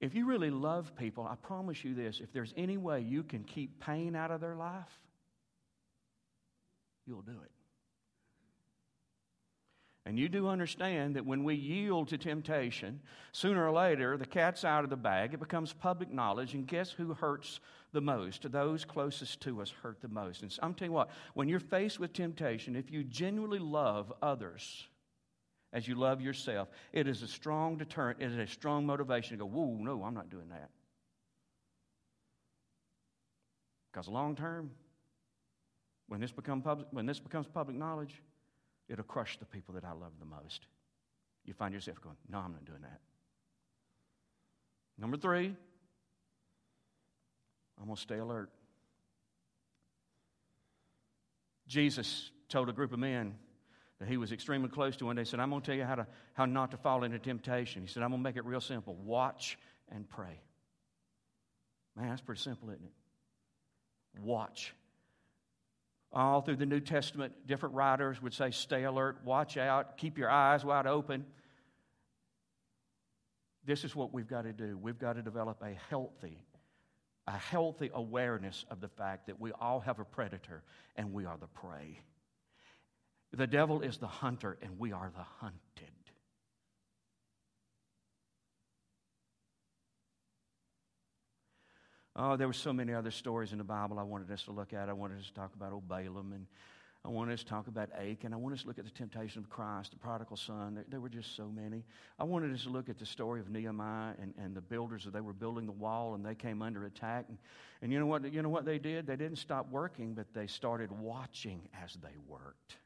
If 0.00 0.14
you 0.14 0.26
really 0.26 0.50
love 0.50 0.96
people, 0.96 1.26
I 1.26 1.34
promise 1.34 1.84
you 1.84 1.94
this 1.94 2.20
if 2.20 2.32
there's 2.32 2.54
any 2.56 2.76
way 2.76 3.00
you 3.00 3.22
can 3.22 3.44
keep 3.44 3.80
pain 3.80 4.16
out 4.16 4.30
of 4.30 4.40
their 4.40 4.56
life, 4.56 4.98
you'll 7.06 7.22
do 7.22 7.32
it. 7.44 7.50
And 10.10 10.18
you 10.18 10.28
do 10.28 10.48
understand 10.48 11.14
that 11.14 11.24
when 11.24 11.44
we 11.44 11.54
yield 11.54 12.08
to 12.08 12.18
temptation, 12.18 12.98
sooner 13.30 13.64
or 13.64 13.70
later, 13.70 14.16
the 14.16 14.26
cat's 14.26 14.64
out 14.64 14.82
of 14.82 14.90
the 14.90 14.96
bag, 14.96 15.34
it 15.34 15.38
becomes 15.38 15.72
public 15.72 16.10
knowledge, 16.10 16.52
and 16.52 16.66
guess 16.66 16.90
who 16.90 17.14
hurts 17.14 17.60
the 17.92 18.00
most? 18.00 18.50
Those 18.50 18.84
closest 18.84 19.40
to 19.42 19.62
us 19.62 19.70
hurt 19.70 20.00
the 20.00 20.08
most. 20.08 20.42
And 20.42 20.50
so 20.50 20.58
I'm 20.64 20.74
telling 20.74 20.90
you 20.90 20.96
what, 20.96 21.10
when 21.34 21.48
you're 21.48 21.60
faced 21.60 22.00
with 22.00 22.12
temptation, 22.12 22.74
if 22.74 22.90
you 22.90 23.04
genuinely 23.04 23.60
love 23.60 24.12
others 24.20 24.88
as 25.72 25.86
you 25.86 25.94
love 25.94 26.20
yourself, 26.20 26.66
it 26.92 27.06
is 27.06 27.22
a 27.22 27.28
strong 27.28 27.78
deterrent, 27.78 28.20
it 28.20 28.32
is 28.32 28.38
a 28.38 28.48
strong 28.48 28.84
motivation 28.84 29.38
to 29.38 29.44
go, 29.44 29.48
whoa, 29.48 29.76
no, 29.78 30.02
I'm 30.02 30.14
not 30.14 30.28
doing 30.28 30.48
that. 30.48 30.70
Because 33.92 34.08
long 34.08 34.34
term, 34.34 34.72
when 36.08 36.20
this, 36.20 36.32
public, 36.32 36.88
when 36.90 37.06
this 37.06 37.20
becomes 37.20 37.46
public 37.46 37.76
knowledge, 37.76 38.20
it'll 38.90 39.04
crush 39.04 39.38
the 39.38 39.46
people 39.46 39.74
that 39.74 39.84
I 39.84 39.92
love 39.92 40.12
the 40.18 40.26
most. 40.26 40.66
You 41.44 41.54
find 41.54 41.72
yourself 41.72 42.00
going, 42.02 42.16
No, 42.28 42.38
I'm 42.38 42.52
not 42.52 42.64
doing 42.66 42.82
that. 42.82 43.00
Number 44.98 45.16
three, 45.16 45.54
I'm 47.78 47.86
going 47.86 47.96
to 47.96 48.02
stay 48.02 48.18
alert. 48.18 48.50
Jesus 51.66 52.30
told 52.48 52.68
a 52.68 52.72
group 52.72 52.92
of 52.92 52.98
men 52.98 53.36
that 54.00 54.08
he 54.08 54.16
was 54.16 54.32
extremely 54.32 54.68
close 54.68 54.96
to 54.96 55.06
one 55.06 55.16
day. 55.16 55.24
Said, 55.24 55.40
I'm 55.40 55.50
going 55.50 55.62
to 55.62 55.66
tell 55.66 55.76
you 55.76 55.84
how, 55.84 55.94
to, 55.94 56.06
how 56.34 56.44
not 56.44 56.72
to 56.72 56.76
fall 56.76 57.04
into 57.04 57.18
temptation. 57.18 57.82
He 57.82 57.88
said, 57.88 58.02
I'm 58.02 58.10
going 58.10 58.20
to 58.20 58.24
make 58.24 58.36
it 58.36 58.44
real 58.44 58.60
simple 58.60 58.94
watch 58.94 59.56
and 59.90 60.08
pray. 60.08 60.40
Man, 61.96 62.08
that's 62.08 62.20
pretty 62.20 62.42
simple, 62.42 62.68
isn't 62.70 62.84
it? 62.84 64.22
Watch 64.22 64.74
all 66.12 66.40
through 66.40 66.56
the 66.56 66.66
New 66.66 66.80
Testament, 66.80 67.32
different 67.46 67.74
writers 67.74 68.20
would 68.20 68.34
say, 68.34 68.50
stay 68.50 68.84
alert, 68.84 69.18
watch 69.24 69.56
out, 69.56 69.96
keep 69.96 70.18
your 70.18 70.28
eyes 70.28 70.64
wide 70.64 70.86
open. 70.86 71.24
This 73.64 73.84
is 73.84 73.94
what 73.94 74.12
we've 74.12 74.26
got 74.26 74.42
to 74.42 74.52
do. 74.52 74.76
We've 74.76 74.98
got 74.98 75.14
to 75.14 75.22
develop 75.22 75.62
a 75.62 75.78
healthy, 75.88 76.42
a 77.26 77.36
healthy 77.36 77.90
awareness 77.94 78.64
of 78.70 78.80
the 78.80 78.88
fact 78.88 79.26
that 79.28 79.40
we 79.40 79.52
all 79.52 79.80
have 79.80 80.00
a 80.00 80.04
predator 80.04 80.62
and 80.96 81.12
we 81.12 81.26
are 81.26 81.36
the 81.36 81.46
prey. 81.46 82.00
The 83.32 83.46
devil 83.46 83.82
is 83.82 83.98
the 83.98 84.08
hunter 84.08 84.58
and 84.62 84.78
we 84.78 84.92
are 84.92 85.12
the 85.16 85.22
hunted. 85.38 85.69
Oh, 92.16 92.36
there 92.36 92.46
were 92.46 92.52
so 92.52 92.72
many 92.72 92.92
other 92.92 93.10
stories 93.10 93.52
in 93.52 93.58
the 93.58 93.64
Bible 93.64 93.98
I 93.98 94.02
wanted 94.02 94.30
us 94.30 94.42
to 94.44 94.52
look 94.52 94.72
at. 94.72 94.88
I 94.88 94.92
wanted 94.92 95.20
us 95.20 95.26
to 95.26 95.34
talk 95.34 95.54
about 95.54 95.72
old 95.72 95.88
Balaam, 95.88 96.32
and 96.32 96.46
I 97.04 97.08
wanted 97.08 97.34
us 97.34 97.40
to 97.40 97.46
talk 97.46 97.68
about 97.68 97.88
Achan. 97.96 98.34
I 98.34 98.36
wanted 98.36 98.56
us 98.56 98.62
to 98.62 98.68
look 98.68 98.78
at 98.78 98.84
the 98.84 98.90
temptation 98.90 99.40
of 99.40 99.48
Christ, 99.48 99.92
the 99.92 99.96
prodigal 99.96 100.36
son. 100.36 100.74
There, 100.74 100.84
there, 100.88 101.00
were 101.00 101.08
just 101.08 101.36
so 101.36 101.48
many. 101.48 101.84
I 102.18 102.24
wanted 102.24 102.52
us 102.52 102.64
to 102.64 102.68
look 102.68 102.88
at 102.88 102.98
the 102.98 103.06
story 103.06 103.40
of 103.40 103.48
Nehemiah 103.48 104.14
and, 104.20 104.34
and 104.36 104.56
the 104.56 104.60
builders. 104.60 105.04
That 105.04 105.12
they 105.12 105.20
were 105.20 105.32
building 105.32 105.66
the 105.66 105.72
wall, 105.72 106.14
and 106.14 106.26
they 106.26 106.34
came 106.34 106.62
under 106.62 106.84
attack. 106.84 107.26
And, 107.28 107.38
and 107.80 107.92
you 107.92 108.00
know 108.00 108.06
what? 108.06 108.30
You 108.32 108.42
know 108.42 108.48
what 108.48 108.64
they 108.64 108.78
did? 108.78 109.06
They 109.06 109.16
didn't 109.16 109.38
stop 109.38 109.70
working, 109.70 110.14
but 110.14 110.26
they 110.34 110.48
started 110.48 110.90
watching 110.90 111.68
as 111.82 111.96
they 112.02 112.16
worked. 112.26 112.76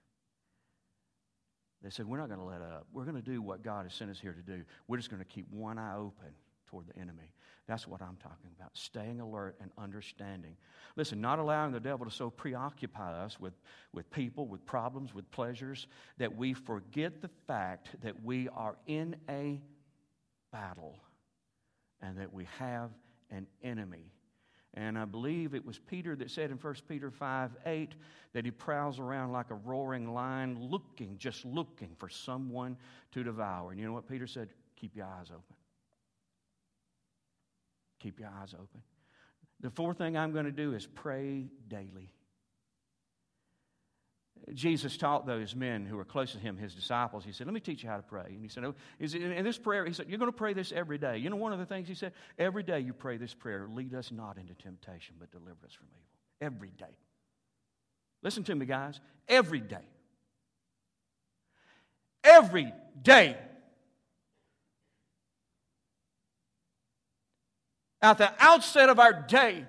They 1.83 1.91
said, 1.91 2.07
We're 2.07 2.19
not 2.19 2.29
going 2.29 2.41
to 2.41 2.47
let 2.47 2.63
up. 2.63 2.87
We're 2.93 3.05
going 3.05 3.17
to 3.17 3.23
do 3.23 3.43
what 3.43 3.63
God 3.63 3.85
has 3.85 3.95
sent 3.95 4.11
us 4.11 4.21
here 4.21 4.33
to 4.33 4.43
do. 4.43 4.65
We're 4.87 4.99
just 4.99 5.11
going 5.11 5.23
to 5.23 5.29
keep 5.29 5.51
one 5.51 5.79
eye 5.79 5.97
open 5.97 6.35
toward 6.67 6.87
the 6.87 6.99
enemy. 6.99 7.33
That's 7.67 7.89
what 7.89 8.03
I'm 8.03 8.17
talking 8.17 8.51
about. 8.59 8.71
Staying 8.75 9.21
alert 9.21 9.57
and 9.61 9.71
understanding. 9.79 10.57
Listen, 10.97 11.21
not 11.21 11.39
allowing 11.39 11.73
the 11.73 11.81
devil 11.81 12.05
to 12.05 12.13
so 12.13 12.29
preoccupy 12.29 13.13
us 13.13 13.41
with, 13.41 13.55
with 13.93 14.11
people, 14.11 14.47
with 14.47 14.65
problems, 14.67 15.15
with 15.15 15.31
pleasures, 15.31 15.87
that 16.19 16.37
we 16.37 16.53
forget 16.53 17.23
the 17.23 17.31
fact 17.47 17.89
that 18.03 18.23
we 18.23 18.49
are 18.51 18.77
in 18.87 19.17
a 19.31 19.63
battle 20.53 20.99
and 22.03 22.19
that 22.19 22.33
we 22.33 22.47
have 22.59 22.91
an 23.31 23.47
enemy. 23.63 24.13
And 24.75 24.99
I 24.99 25.05
believe 25.05 25.55
it 25.55 25.65
was 25.65 25.79
Peter 25.79 26.17
that 26.17 26.31
said 26.31 26.51
in 26.51 26.59
1 26.59 26.75
Peter 26.89 27.11
5 27.11 27.51
8 27.65 27.95
that 28.35 28.45
he 28.45 28.51
prowls 28.51 28.99
around 28.99 29.33
like 29.33 29.51
a 29.51 29.55
roaring 29.55 30.13
lion, 30.13 30.59
looking, 30.61 31.17
just 31.17 31.45
looking 31.45 31.91
for 31.97 32.09
someone 32.09 32.77
to 33.13 33.23
devour. 33.23 33.71
And 33.71 33.81
you 33.81 33.87
know 33.87 33.93
what 33.93 34.09
Peter 34.09 34.27
said? 34.27 34.51
Keep 34.77 34.97
your 34.97 35.07
eyes 35.07 35.29
open. 35.31 35.57
Keep 38.05 38.21
your 38.21 38.29
eyes 38.43 38.53
open. 38.53 38.83
The 39.61 39.71
fourth 39.71 39.97
thing 39.97 40.15
I'm 40.15 40.31
going 40.31 40.45
to 40.45 40.53
do 40.53 40.75
is 40.75 40.87
pray 40.87 41.47
daily. 41.69 42.13
Jesus 44.53 44.99
taught 44.99 45.25
those 45.25 45.57
men 45.57 45.87
who 45.87 45.97
were 45.97 46.05
close 46.05 46.33
to 46.33 46.39
him, 46.39 46.59
his 46.59 46.75
disciples, 46.75 47.25
he 47.25 47.33
said, 47.33 47.47
Let 47.47 47.55
me 47.55 47.61
teach 47.61 47.83
you 47.83 47.89
how 47.89 47.97
to 47.97 48.03
pray. 48.03 48.27
And 48.27 48.43
he 48.43 48.49
said, 48.49 48.63
oh, 48.63 48.75
In 49.01 49.43
this 49.43 49.57
prayer, 49.57 49.87
he 49.87 49.95
said, 49.95 50.11
You're 50.11 50.19
going 50.19 50.31
to 50.31 50.37
pray 50.37 50.53
this 50.53 50.71
every 50.71 50.99
day. 50.99 51.17
You 51.17 51.31
know, 51.31 51.37
one 51.37 51.55
of 51.55 51.59
the 51.59 51.65
things 51.65 51.89
he 51.89 51.95
said, 51.95 52.13
Every 52.39 52.63
day 52.63 52.81
you 52.81 52.93
pray 52.93 53.17
this 53.17 53.33
prayer, 53.33 53.67
lead 53.73 53.95
us 53.95 54.13
not 54.13 54.37
into 54.37 54.53
temptation, 54.53 55.15
but 55.19 55.31
deliver 55.31 55.65
us 55.65 55.73
from 55.73 55.87
evil. 55.93 56.03
Every 56.43 56.73
day. 56.77 56.99
Listen 58.23 58.45
to 58.45 58.55
me, 58.55 58.67
guys. 58.67 59.01
Every 59.29 59.61
day. 59.61 59.89
Every 62.23 62.71
day 63.01 63.39
at 68.05 68.19
the 68.19 68.31
outset 68.39 68.91
of 68.91 68.99
our 68.99 69.15
day, 69.15 69.65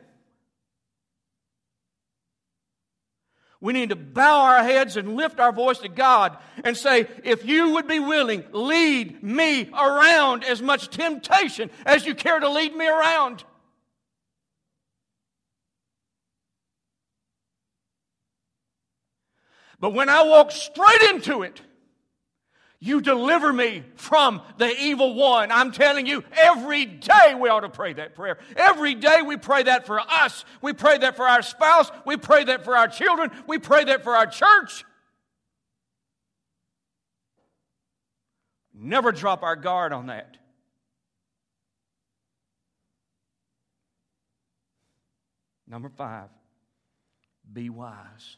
we 3.62 3.72
need 3.72 3.90
to 3.90 3.96
bow 3.96 4.42
our 4.42 4.62
heads 4.62 4.98
and 4.98 5.16
lift 5.16 5.40
our 5.40 5.54
voice 5.54 5.80
to 5.80 5.88
God 5.88 6.38
and 6.66 6.76
say, 6.76 7.08
if 7.24 7.46
you 7.46 7.72
would 7.72 7.88
be 7.88 8.00
willing, 8.00 8.44
lead 8.52 9.24
me 9.24 9.70
around 9.70 10.44
as 10.44 10.62
much 10.62 10.90
temptation 10.90 11.72
as 11.86 12.06
you 12.06 12.14
care 12.14 12.38
to 12.38 12.50
lead 12.50 12.76
me 12.76 12.86
around. 12.86 13.46
But 19.80 19.94
when 19.94 20.10
I 20.10 20.24
walk 20.24 20.52
straight 20.52 21.02
into 21.10 21.44
it, 21.44 21.62
you 22.86 23.02
deliver 23.02 23.52
me 23.52 23.84
from 23.96 24.44
the 24.60 24.72
evil 24.80 25.16
one. 25.16 25.52
I'm 25.52 25.72
telling 25.72 26.06
you, 26.06 26.24
every 26.34 26.86
day 26.86 27.34
we 27.34 27.50
ought 27.50 27.62
to 27.62 27.70
pray 27.70 27.94
that 27.94 28.14
prayer. 28.14 28.38
Every 28.56 28.94
day 28.94 29.24
we 29.24 29.38
pray 29.38 29.64
that 29.64 29.88
for 29.88 30.00
us. 30.00 30.46
We 30.62 30.72
pray 30.72 31.00
that 31.00 31.16
for 31.16 31.28
our 31.28 31.42
spouse. 31.42 31.90
We 32.06 32.16
pray 32.16 32.44
that 32.44 32.64
for 32.64 32.78
our 32.78 32.88
children. 32.88 33.32
We 33.48 33.58
pray 33.58 33.86
that 33.86 34.04
for 34.04 34.16
our 34.16 34.28
church. 34.28 34.86
Never 38.72 39.12
drop 39.12 39.42
our 39.42 39.56
guard 39.56 39.92
on 39.92 40.08
that. 40.08 40.38
Number 45.68 45.90
five, 45.90 46.30
be 47.52 47.72
wise. 47.72 48.38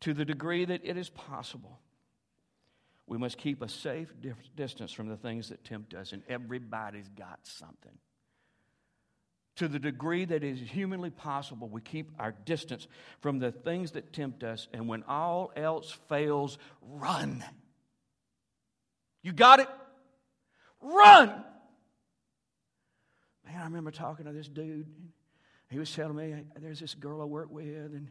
To 0.00 0.14
the 0.14 0.24
degree 0.24 0.64
that 0.64 0.80
it 0.82 0.96
is 0.96 1.10
possible 1.10 1.78
we 3.06 3.18
must 3.18 3.36
keep 3.36 3.62
a 3.62 3.68
safe 3.68 4.12
distance 4.56 4.92
from 4.92 5.08
the 5.08 5.16
things 5.16 5.48
that 5.48 5.64
tempt 5.64 5.94
us, 5.94 6.12
and 6.12 6.22
everybody's 6.28 7.08
got 7.08 7.40
something. 7.42 7.98
To 9.56 9.68
the 9.68 9.78
degree 9.78 10.24
that 10.24 10.42
is 10.42 10.58
humanly 10.58 11.10
possible, 11.10 11.68
we 11.68 11.82
keep 11.82 12.10
our 12.18 12.32
distance 12.32 12.88
from 13.20 13.38
the 13.38 13.52
things 13.52 13.90
that 13.92 14.12
tempt 14.12 14.44
us, 14.44 14.68
and 14.72 14.88
when 14.88 15.02
all 15.02 15.52
else 15.56 15.98
fails, 16.08 16.58
run. 16.80 17.44
You 19.22 19.32
got 19.32 19.60
it? 19.60 19.68
Run! 20.80 21.28
Man, 23.44 23.60
I 23.60 23.64
remember 23.64 23.90
talking 23.90 24.24
to 24.24 24.32
this 24.32 24.48
dude. 24.48 24.86
He 25.68 25.78
was 25.78 25.92
telling 25.92 26.16
me, 26.16 26.44
there's 26.60 26.80
this 26.80 26.94
girl 26.94 27.20
I 27.20 27.24
work 27.24 27.50
with, 27.50 27.66
and 27.66 28.08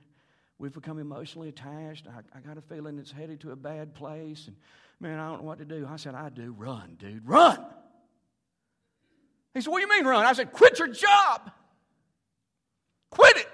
we've 0.62 0.74
become 0.74 1.00
emotionally 1.00 1.50
attached. 1.50 2.08
I, 2.08 2.38
I 2.38 2.42
got 2.42 2.58
a 2.58 2.62
feeling 2.62 3.00
it's 3.00 3.12
headed 3.12 3.42
to 3.42 3.52
a 3.52 3.56
bad 3.56 3.94
place. 3.94 4.48
And 4.48 4.56
Man, 5.02 5.18
I 5.18 5.30
don't 5.30 5.40
know 5.40 5.48
what 5.48 5.58
to 5.58 5.66
do. 5.66 5.88
I 5.90 5.96
said, 5.96 6.14
I 6.14 6.30
do. 6.30 6.54
Run, 6.56 6.96
dude. 7.00 7.28
Run. 7.28 7.58
He 9.56 9.62
said, 9.62 9.72
What 9.72 9.80
do 9.80 9.82
you 9.82 9.90
mean 9.90 10.06
run? 10.06 10.26
I 10.26 10.34
said, 10.34 10.54
Quit 10.54 10.78
your 10.78 10.90
job. 10.90 11.50
Quit 13.10 13.36
it. 13.38 13.50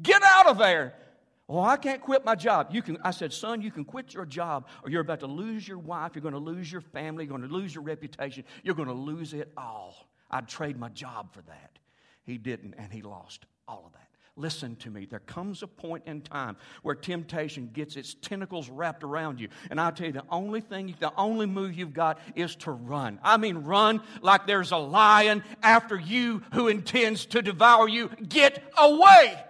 Get 0.00 0.22
out 0.24 0.46
of 0.46 0.56
there. 0.56 0.94
Well, 1.46 1.64
I 1.64 1.76
can't 1.76 2.00
quit 2.00 2.24
my 2.24 2.34
job. 2.34 2.68
You 2.70 2.80
can, 2.80 2.96
I 3.02 3.10
said, 3.10 3.32
son, 3.32 3.60
you 3.60 3.72
can 3.72 3.84
quit 3.84 4.14
your 4.14 4.24
job 4.24 4.68
or 4.84 4.90
you're 4.90 5.00
about 5.00 5.18
to 5.20 5.26
lose 5.26 5.66
your 5.66 5.78
wife. 5.78 6.12
You're 6.14 6.22
going 6.22 6.32
to 6.32 6.38
lose 6.38 6.70
your 6.70 6.80
family. 6.80 7.24
You're 7.24 7.36
going 7.36 7.48
to 7.48 7.52
lose 7.52 7.74
your 7.74 7.82
reputation. 7.82 8.44
You're 8.62 8.76
going 8.76 8.86
to 8.86 8.94
lose 8.94 9.34
it 9.34 9.52
all. 9.56 10.08
I'd 10.30 10.46
trade 10.46 10.78
my 10.78 10.90
job 10.90 11.34
for 11.34 11.42
that. 11.42 11.80
He 12.22 12.38
didn't, 12.38 12.74
and 12.78 12.92
he 12.92 13.02
lost 13.02 13.46
all 13.66 13.82
of 13.84 13.92
that. 13.94 14.09
Listen 14.36 14.76
to 14.76 14.90
me. 14.90 15.04
There 15.04 15.18
comes 15.20 15.62
a 15.62 15.66
point 15.66 16.04
in 16.06 16.22
time 16.22 16.56
where 16.82 16.94
temptation 16.94 17.70
gets 17.72 17.96
its 17.96 18.14
tentacles 18.14 18.70
wrapped 18.70 19.02
around 19.02 19.40
you. 19.40 19.48
And 19.70 19.80
I'll 19.80 19.92
tell 19.92 20.06
you, 20.06 20.12
the 20.12 20.24
only 20.30 20.60
thing, 20.60 20.94
the 20.98 21.12
only 21.16 21.46
move 21.46 21.74
you've 21.74 21.92
got 21.92 22.18
is 22.34 22.56
to 22.56 22.70
run. 22.70 23.18
I 23.22 23.36
mean, 23.36 23.58
run 23.58 24.02
like 24.22 24.46
there's 24.46 24.72
a 24.72 24.76
lion 24.76 25.42
after 25.62 25.98
you 25.98 26.42
who 26.54 26.68
intends 26.68 27.26
to 27.26 27.42
devour 27.42 27.88
you. 27.88 28.08
Get 28.28 28.62
away. 28.78 29.44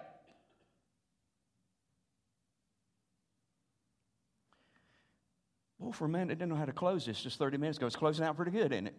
Well, 5.78 5.92
for 5.92 6.04
a 6.04 6.08
man 6.08 6.28
that 6.28 6.34
didn't 6.38 6.50
know 6.50 6.56
how 6.56 6.66
to 6.66 6.72
close 6.72 7.06
this 7.06 7.22
just 7.22 7.38
30 7.38 7.56
minutes 7.56 7.78
ago, 7.78 7.86
it's 7.86 7.96
closing 7.96 8.24
out 8.24 8.36
pretty 8.36 8.50
good, 8.50 8.70
isn't 8.72 8.88
it? 8.88 8.94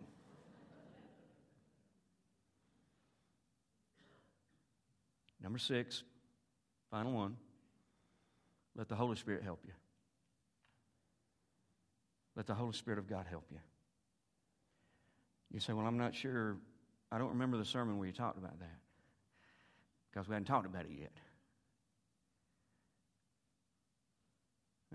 Number 5.52 5.60
six, 5.60 6.04
final 6.90 7.12
one. 7.12 7.36
Let 8.78 8.88
the 8.88 8.96
Holy 8.96 9.18
Spirit 9.18 9.44
help 9.44 9.60
you. 9.68 9.74
Let 12.38 12.48
the 12.48 12.54
Holy 12.54 12.72
Spirit 12.72 13.00
of 13.00 13.10
God 13.10 13.26
help 13.30 13.44
you. 13.52 13.58
You 15.52 15.60
say, 15.60 15.74
Well, 15.74 15.86
I'm 15.86 15.98
not 15.98 16.16
sure. 16.16 16.56
I 17.12 17.18
don't 17.18 17.32
remember 17.32 17.58
the 17.58 17.66
sermon 17.66 17.98
where 17.98 18.08
you 18.08 18.14
talked 18.14 18.38
about 18.38 18.58
that 18.62 18.78
because 20.10 20.30
we 20.30 20.36
hadn't 20.36 20.48
talked 20.48 20.66
about 20.66 20.86
it 20.86 20.92
yet. 20.98 21.12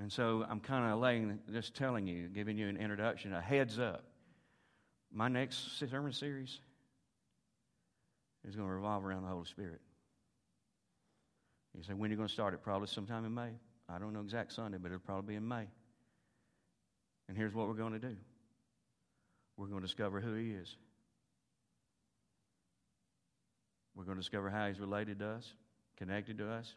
And 0.01 0.11
so 0.11 0.47
I'm 0.49 0.61
kind 0.61 0.91
of 0.91 1.01
laying, 1.01 1.39
just 1.53 1.75
telling 1.75 2.07
you, 2.07 2.29
giving 2.29 2.57
you 2.57 2.69
an 2.69 2.79
introduction, 2.79 3.35
a 3.35 3.43
heads 3.43 3.79
up. 3.79 4.05
My 5.13 5.29
next 5.29 5.79
sermon 5.79 6.15
series 6.15 6.61
is 8.49 8.57
going 8.57 8.67
to 8.67 8.75
revolve 8.75 9.05
around 9.05 9.25
the 9.25 9.29
Holy 9.29 9.45
Spirit. 9.45 9.83
You 11.77 11.83
say, 11.83 11.93
when 11.93 12.09
are 12.09 12.13
you 12.13 12.17
going 12.17 12.29
to 12.29 12.33
start 12.33 12.55
it? 12.55 12.63
Probably 12.63 12.89
sometime 12.89 13.25
in 13.27 13.35
May. 13.35 13.51
I 13.89 13.99
don't 13.99 14.13
know 14.13 14.21
exact 14.21 14.53
Sunday, 14.53 14.79
but 14.81 14.87
it'll 14.87 14.99
probably 14.99 15.35
be 15.35 15.37
in 15.37 15.47
May. 15.47 15.67
And 17.29 17.37
here's 17.37 17.55
what 17.55 17.69
we're 17.69 17.75
going 17.75 17.93
to 17.93 17.99
do 17.99 18.17
we're 19.57 19.67
going 19.67 19.81
to 19.81 19.87
discover 19.87 20.21
who 20.21 20.35
He 20.35 20.51
is. 20.51 20.77
We're 23.95 24.05
going 24.05 24.17
to 24.17 24.23
discover 24.23 24.51
how 24.51 24.69
He's 24.69 24.81
related 24.81 25.19
to 25.21 25.29
us, 25.29 25.53
connected 25.97 26.39
to 26.39 26.51
us. 26.51 26.75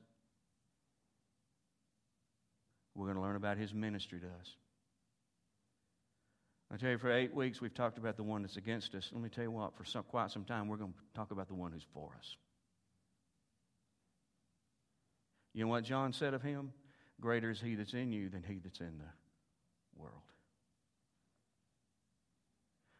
We're 2.95 3.05
going 3.05 3.17
to 3.17 3.21
learn 3.21 3.35
about 3.35 3.57
His 3.57 3.73
ministry 3.73 4.19
to 4.19 4.27
us. 4.27 4.55
I 6.71 6.77
tell 6.77 6.91
you, 6.91 6.97
for 6.97 7.11
eight 7.11 7.33
weeks 7.33 7.61
we've 7.61 7.73
talked 7.73 7.97
about 7.97 8.15
the 8.15 8.23
one 8.23 8.41
that's 8.41 8.57
against 8.57 8.93
us. 8.93 9.09
Let 9.11 9.23
me 9.23 9.29
tell 9.29 9.43
you 9.43 9.51
what, 9.51 9.75
for 9.75 9.85
some, 9.85 10.03
quite 10.03 10.29
some 10.29 10.43
time 10.43 10.67
we're 10.67 10.77
going 10.77 10.93
to 10.93 10.99
talk 11.15 11.31
about 11.31 11.47
the 11.47 11.55
one 11.55 11.71
who's 11.71 11.85
for 11.93 12.11
us. 12.17 12.35
You 15.53 15.63
know 15.63 15.69
what 15.69 15.83
John 15.83 16.13
said 16.13 16.33
of 16.33 16.41
him? 16.41 16.71
Greater 17.19 17.49
is 17.49 17.59
he 17.59 17.75
that's 17.75 17.93
in 17.93 18.11
you 18.11 18.29
than 18.29 18.43
he 18.43 18.59
that's 18.59 18.79
in 18.79 18.97
the 18.97 20.01
world. 20.01 20.21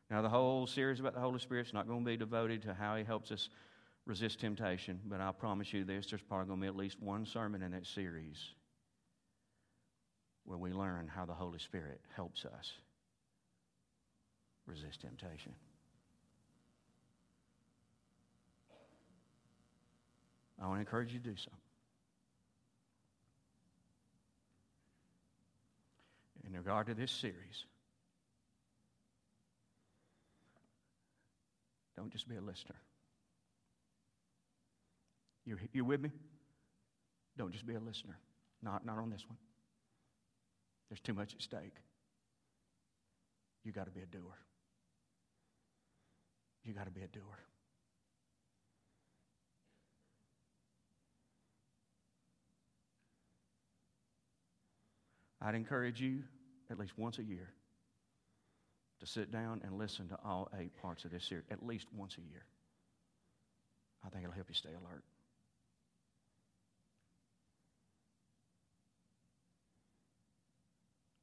Now, 0.09 0.21
the 0.21 0.29
whole 0.29 0.65
series 0.65 0.99
about 0.99 1.13
the 1.13 1.19
Holy 1.19 1.39
Spirit 1.39 1.67
is 1.67 1.73
not 1.73 1.88
going 1.88 2.03
to 2.03 2.05
be 2.05 2.17
devoted 2.17 2.63
to 2.63 2.73
how 2.73 2.95
he 2.95 3.03
helps 3.03 3.31
us 3.31 3.49
resist 4.05 4.39
temptation, 4.39 4.99
but 5.05 5.21
I 5.21 5.31
promise 5.31 5.71
you 5.71 5.83
this 5.83 6.07
there's 6.07 6.23
probably 6.23 6.47
going 6.47 6.59
to 6.59 6.63
be 6.63 6.67
at 6.67 6.75
least 6.75 6.99
one 6.99 7.25
sermon 7.25 7.62
in 7.62 7.71
that 7.71 7.85
series 7.85 8.38
where 10.45 10.57
we 10.57 10.73
learn 10.73 11.07
how 11.07 11.25
the 11.25 11.33
Holy 11.33 11.59
Spirit 11.59 12.01
helps 12.15 12.43
us 12.43 12.73
resist 14.65 15.01
temptation. 15.01 15.53
I 20.59 20.65
want 20.65 20.77
to 20.77 20.79
encourage 20.81 21.13
you 21.13 21.19
to 21.19 21.29
do 21.29 21.35
so. 21.38 21.51
In 26.49 26.57
regard 26.57 26.88
to 26.88 26.93
this 26.93 27.12
series. 27.12 27.65
Don't 31.95 32.12
just 32.12 32.27
be 32.27 32.35
a 32.35 32.41
listener. 32.41 32.75
You, 35.45 35.57
you 35.73 35.85
with 35.85 36.01
me? 36.01 36.12
Don't 37.38 37.51
just 37.51 37.65
be 37.65 37.75
a 37.75 37.79
listener. 37.79 38.17
Not, 38.63 38.85
not 38.85 38.97
on 38.97 39.09
this 39.09 39.25
one. 39.27 39.38
There's 40.89 40.99
too 40.99 41.13
much 41.13 41.33
at 41.35 41.41
stake. 41.41 41.75
You 43.63 43.71
got 43.71 43.85
to 43.85 43.91
be 43.91 44.01
a 44.01 44.05
doer. 44.05 44.38
You 46.63 46.73
got 46.73 46.85
to 46.85 46.91
be 46.91 47.01
a 47.01 47.07
doer. 47.07 47.23
I'd 55.41 55.55
encourage 55.55 56.01
you 56.01 56.23
at 56.69 56.77
least 56.77 56.93
once 56.97 57.17
a 57.19 57.23
year 57.23 57.49
to 58.99 59.05
sit 59.05 59.32
down 59.32 59.62
and 59.63 59.77
listen 59.77 60.08
to 60.10 60.17
all 60.25 60.49
eight 60.60 60.75
parts 60.82 61.05
of 61.05 61.12
this 61.12 61.23
series, 61.23 61.45
at 61.49 61.65
least 61.65 61.88
once 61.95 62.17
a 62.17 62.21
year. 62.21 62.43
I 64.05 64.10
think 64.10 64.23
it'll 64.23 64.36
help 64.36 64.49
you 64.49 64.55
stay 64.55 64.69
alert. 64.69 65.03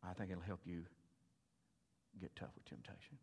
I 0.09 0.13
think 0.15 0.31
it'll 0.31 0.43
help 0.43 0.61
you 0.65 0.85
get 2.21 2.35
tough 2.37 2.51
with 2.55 2.65
temptation. 2.65 3.19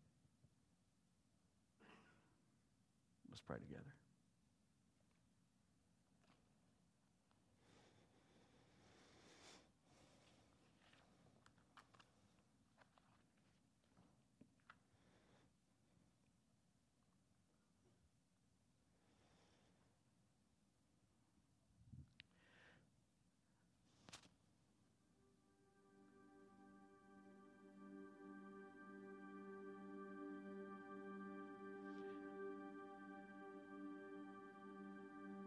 Let's 3.30 3.40
pray 3.40 3.56
together. 3.58 3.94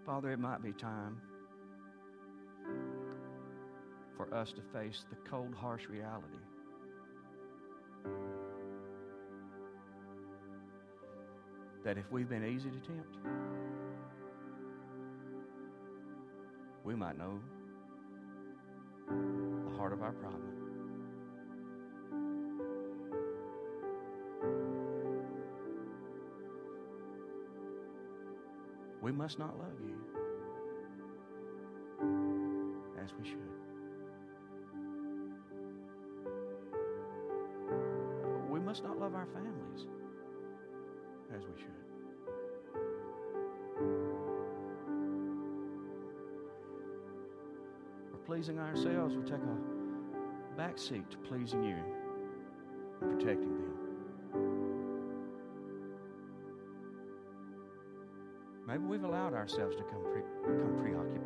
Father, 0.07 0.31
it 0.31 0.39
might 0.39 0.63
be 0.63 0.71
time 0.71 1.17
for 4.15 4.33
us 4.33 4.53
to 4.53 4.61
face 4.71 5.03
the 5.09 5.17
cold, 5.29 5.53
harsh 5.53 5.85
reality. 5.89 6.27
That 11.83 11.97
if 11.97 12.09
we've 12.09 12.29
been 12.29 12.45
easy 12.45 12.69
to 12.69 12.79
tempt, 12.79 13.17
we 16.85 16.95
might 16.95 17.17
know 17.17 17.41
the 19.09 19.77
heart 19.77 19.91
of 19.91 20.01
our 20.01 20.13
problem. 20.13 20.56
Must 29.17 29.39
not 29.39 29.57
love 29.57 29.73
you 29.83 29.95
as 33.03 33.09
we 33.19 33.27
should. 33.27 33.37
We 38.47 38.59
must 38.59 38.83
not 38.83 38.99
love 38.99 39.15
our 39.15 39.25
families 39.25 39.87
as 41.35 41.41
we 41.47 41.59
should. 41.59 41.67
We're 48.11 48.25
pleasing 48.27 48.59
ourselves, 48.59 49.15
we 49.15 49.23
take 49.23 49.41
a 49.41 50.55
back 50.55 50.77
seat 50.77 51.09
to 51.09 51.17
pleasing 51.17 51.63
you 51.63 51.77
and 53.01 53.19
protecting 53.19 53.56
ourselves 59.47 59.77
to 59.77 59.83
come 59.83 60.03
pre- 60.11 60.21
become 60.45 60.75
preoccupied. 60.81 61.23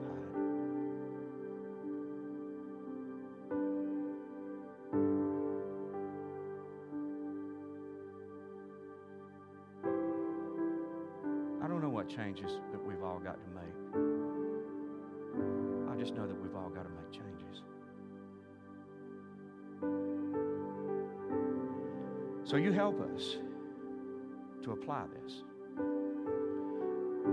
I 11.64 11.68
don't 11.68 11.82
know 11.82 11.90
what 11.90 12.08
changes 12.08 12.60
that 12.72 12.86
we've 12.86 13.02
all 13.02 13.18
got 13.18 13.40
to 13.42 13.48
make. 13.56 13.74
I 15.92 15.96
just 16.00 16.14
know 16.14 16.28
that 16.28 16.40
we've 16.40 16.56
all 16.56 16.70
got 16.70 16.84
to 16.84 16.90
make 16.90 17.12
changes. 17.12 17.64
So 22.44 22.58
you 22.58 22.72
help 22.72 23.02
us 23.16 23.38
to 24.62 24.74
apply 24.74 25.06
this. 25.24 25.42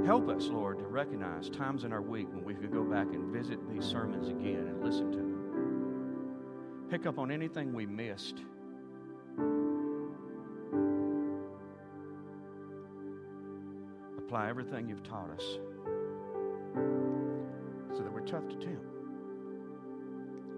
Help 0.04 0.28
us, 0.28 0.46
Lord, 0.48 0.78
to 0.78 0.86
recognize 0.86 1.50
times 1.50 1.84
in 1.84 1.92
our 1.92 2.00
week 2.00 2.28
when 2.32 2.44
we 2.44 2.54
could 2.54 2.72
go 2.72 2.82
back 2.82 3.08
and 3.12 3.32
visit 3.32 3.58
these 3.68 3.84
sermons 3.84 4.28
again 4.28 4.66
and 4.68 4.82
listen 4.82 5.10
to 5.12 5.18
them. 5.18 6.88
Pick 6.90 7.04
up 7.06 7.18
on 7.18 7.30
anything 7.30 7.74
we 7.74 7.84
missed. 7.84 8.36
Apply 14.18 14.48
everything 14.48 14.88
you've 14.88 15.02
taught 15.02 15.30
us 15.30 15.58
so 17.94 18.02
that 18.02 18.12
we're 18.12 18.26
tough 18.26 18.48
to 18.48 18.56
tempt. 18.56 18.84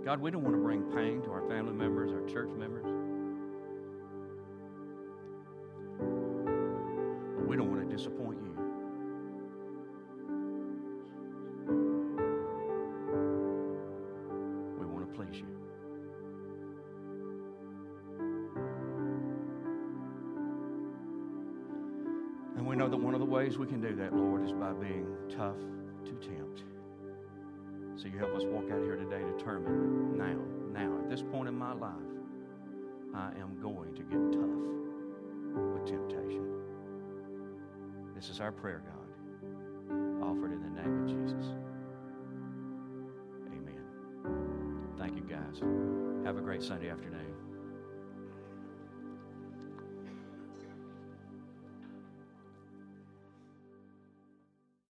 God, 0.05 0.21
we 0.21 0.31
don't 0.31 0.43
want 0.43 0.55
to 0.55 0.63
bring 0.63 0.83
pain 0.93 1.23
to 1.23 1.31
our 1.31 1.43
family 1.49 1.75
members, 1.75 2.13
our 2.13 2.27
church 2.29 2.51
members. 2.57 3.00
We 23.61 23.67
can 23.67 23.81
do 23.83 23.95
that, 23.95 24.17
Lord, 24.17 24.43
is 24.43 24.53
by 24.53 24.73
being 24.73 25.07
tough 25.29 25.59
to 26.07 26.13
tempt. 26.27 26.63
So 27.95 28.07
you 28.07 28.17
help 28.19 28.35
us 28.35 28.45
walk 28.47 28.65
out 28.73 28.83
here 28.83 28.97
today 28.97 29.21
determined 29.37 30.17
now, 30.17 30.39
now, 30.73 30.99
at 30.99 31.11
this 31.11 31.21
point 31.21 31.47
in 31.47 31.55
my 31.55 31.75
life, 31.75 31.93
I 33.15 33.33
am 33.39 33.61
going 33.61 33.95
to 33.97 34.03
get 34.03 34.33
tough 34.33 35.75
with 35.75 35.85
temptation. 35.85 36.47
This 38.15 38.31
is 38.31 38.41
our 38.41 38.51
prayer, 38.51 38.83
God, 38.87 40.23
offered 40.23 40.53
in 40.53 40.63
the 40.63 40.81
name 40.81 41.03
of 41.03 41.07
Jesus. 41.07 41.53
Amen. 43.53 43.85
Thank 44.97 45.17
you, 45.17 45.23
guys. 45.23 45.61
Have 46.25 46.39
a 46.39 46.41
great 46.41 46.63
Sunday 46.63 46.89
afternoon. 46.89 47.50